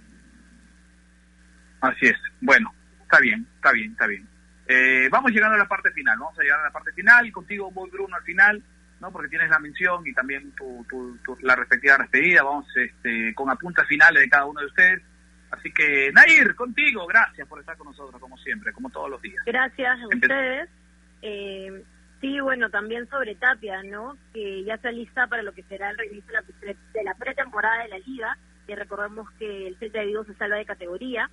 [1.81, 2.17] Así es.
[2.41, 4.36] Bueno, está bien, está bien, está bien.
[4.67, 7.31] Eh, vamos llegando a la parte final, vamos a llegar a la parte final.
[7.31, 8.61] Contigo voy, Bruno, al final,
[8.99, 9.11] ¿no?
[9.11, 12.43] Porque tienes la mención y también tu, tu- tu- la respectiva despedida.
[12.43, 15.01] Vamos este, con apuntes finales de cada uno de ustedes.
[15.51, 19.43] Así que, Nair, contigo, gracias por estar con nosotros, como siempre, como todos los días.
[19.45, 20.69] Gracias a ustedes.
[21.21, 21.83] Eh,
[22.19, 24.17] sí, bueno, también sobre Tapia, ¿no?
[24.33, 26.33] Que ya está lista para lo que será el reinicio
[26.93, 28.37] de la, pretemporada de la Liga.
[28.67, 31.29] Que recordemos que el Celta de Vigo se salva de categoría.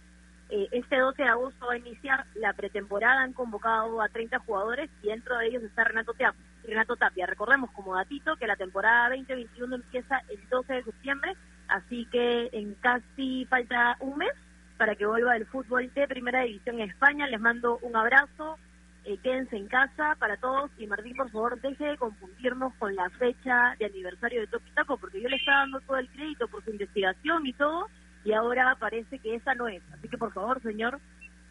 [0.51, 3.23] Eh, este 12 de agosto va a iniciar la pretemporada.
[3.23, 6.35] Han convocado a 30 jugadores y dentro de ellos está Renato Tapia.
[6.65, 7.27] Renato Tapia.
[7.27, 11.37] Recordemos como datito que la temporada 2021 empieza el 12 de septiembre,
[11.69, 14.33] así que en casi falta un mes
[14.77, 17.27] para que vuelva el fútbol de Primera División en España.
[17.27, 18.59] Les mando un abrazo,
[19.05, 23.09] eh, quédense en casa para todos y Martín, por favor, deje de confundirnos con la
[23.11, 26.65] fecha de aniversario de Toki Taco, porque yo le estaba dando todo el crédito por
[26.65, 27.89] su investigación y todo,
[28.25, 29.83] y ahora parece que esa no es.
[29.93, 31.01] Así que, por favor, señor,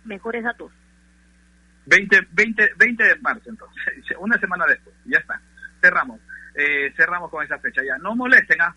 [0.04, 0.72] mejores datos.
[1.86, 3.84] 20, 20, 20 de marzo, entonces,
[4.20, 5.40] una semana después, ya está.
[5.82, 6.20] Cerramos,
[6.56, 7.98] eh, cerramos con esa fecha, ya.
[7.98, 8.76] No molesten, ¿ah?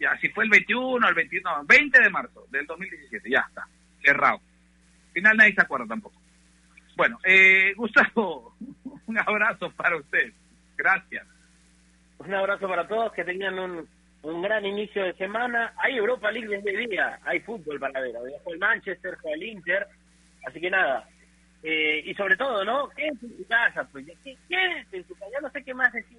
[0.00, 3.66] Ya, si fue el 21, el 21, no, 20 de marzo del 2017, ya está,
[4.02, 4.40] cerrado.
[5.06, 6.20] Al final nadie se acuerda tampoco.
[6.96, 8.56] Bueno, eh, Gustavo,
[9.06, 10.32] un abrazo para usted.
[10.76, 11.26] Gracias.
[12.18, 13.88] Un abrazo para todos, que tengan un
[14.22, 15.72] un gran inicio de semana.
[15.76, 18.16] Hay Europa League desde el día, hay fútbol para ver.
[18.16, 19.86] Hoy fue el Manchester, fue el Inter.
[20.46, 21.08] Así que nada.
[21.62, 22.88] Eh, y sobre todo, ¿no?
[22.90, 24.06] Quédense en su casa, pues.
[24.48, 25.30] Quédense en su casa.
[25.32, 26.18] Ya no sé qué más decir.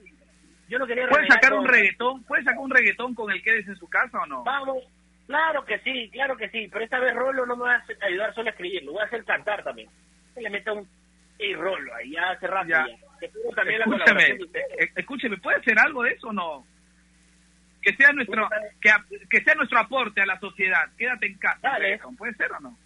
[0.69, 2.23] Yo no quería ¿Puedes sacar un reggaetón?
[2.23, 4.43] ¿Puedes sacar un reggaetón con el quedes en su casa o no?
[4.43, 4.83] Vamos.
[5.27, 6.69] Claro que sí, claro que sí.
[6.71, 9.05] Pero esta vez Rolo no me va a ayudar solo a escribir, lo voy a
[9.05, 9.89] hacer cantar también.
[10.35, 10.87] Le mete un
[11.39, 12.85] y Rolo ahí, ya hace rato ya.
[13.21, 16.65] Escúchame, eh, escúcheme, ¿puede hacer algo de eso o no?
[17.83, 18.47] Que sea nuestro
[18.81, 18.89] que,
[19.29, 20.89] que sea nuestro aporte a la sociedad.
[20.97, 21.59] Quédate en casa.
[21.61, 21.99] Dale.
[22.17, 22.77] ¿Puede ser o no?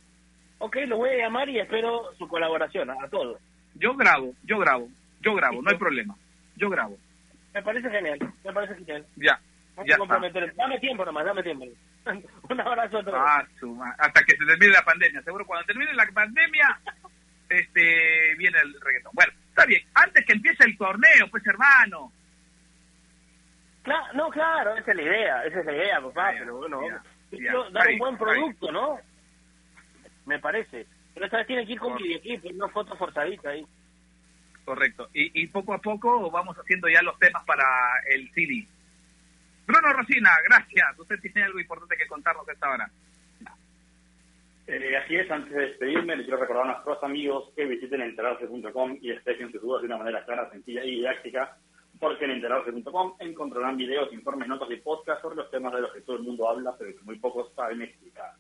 [0.60, 3.39] Ok, lo voy a llamar y espero su colaboración a, todos.
[3.76, 4.89] Yo grabo, yo grabo,
[5.22, 6.16] yo grabo, no hay problema.
[6.56, 6.98] Yo grabo.
[7.54, 9.06] Me parece genial, me parece genial.
[9.18, 9.39] Ya.
[9.86, 9.98] ya
[10.56, 11.66] Dame tiempo nomás, dame tiempo.
[12.50, 13.20] Un abrazo a todos.
[13.20, 13.45] Ah,
[14.00, 15.22] hasta que se termine la pandemia.
[15.22, 16.80] Seguro cuando termine la pandemia,
[17.50, 19.12] este viene el reggaetón.
[19.14, 19.82] Bueno, está bien.
[19.93, 22.12] Antes que empiece el torneo, pues hermano.
[23.88, 26.82] Claro, no, claro, esa es la idea, esa es la idea, papá, pero bueno,
[27.30, 29.00] quiero dar un buen producto, ¿no?
[30.26, 30.86] Me parece.
[31.14, 33.66] Pero esta vez tiene que ir con mi equipo, una foto forzadita ahí.
[34.66, 35.08] Correcto.
[35.14, 37.64] Y, y poco a poco vamos haciendo ya los temas para
[38.10, 38.68] el CD.
[39.66, 41.00] Bruno Rosina, gracias.
[41.00, 42.92] Usted tiene algo importante que contarnos esta hora.
[44.68, 48.98] Eh, así es, antes de despedirme, les quiero recordar a nuestros amigos que visiten enterarse.com
[49.02, 51.56] y expresen sus dudas de una manera clara, sencilla y didáctica,
[52.00, 56.02] porque en enterarse.com encontrarán videos, informes, notas y podcasts sobre los temas de los que
[56.02, 58.34] todo el mundo habla, pero que muy pocos saben explicar.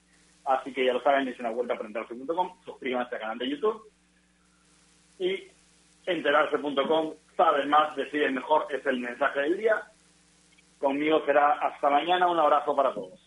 [0.45, 3.91] Así que ya lo saben, dense una vuelta a enterarse.com, suscríbanse al canal de YouTube
[5.19, 5.47] y
[6.05, 9.83] enterarse.com, saben más, deciden mejor, es el mensaje del día.
[10.77, 13.19] Conmigo será hasta mañana, un abrazo para todos.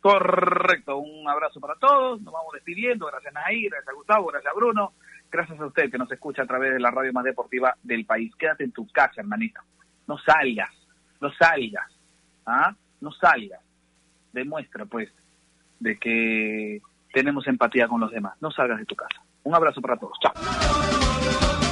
[0.00, 4.56] Correcto, un abrazo para todos, nos vamos despidiendo, gracias Nair, gracias a Gustavo, gracias a
[4.56, 4.92] Bruno,
[5.30, 8.34] gracias a usted que nos escucha a través de la radio más deportiva del país.
[8.36, 9.60] Quédate en tu casa, hermanito,
[10.06, 10.70] no salgas,
[11.20, 11.86] no salgas,
[12.46, 12.74] ¿ah?
[13.00, 13.60] No salgas,
[14.32, 15.08] demuestra pues
[15.80, 16.80] de que
[17.12, 19.22] tenemos empatía con los demás, no salgas de tu casa.
[19.44, 21.67] Un abrazo para todos, chao.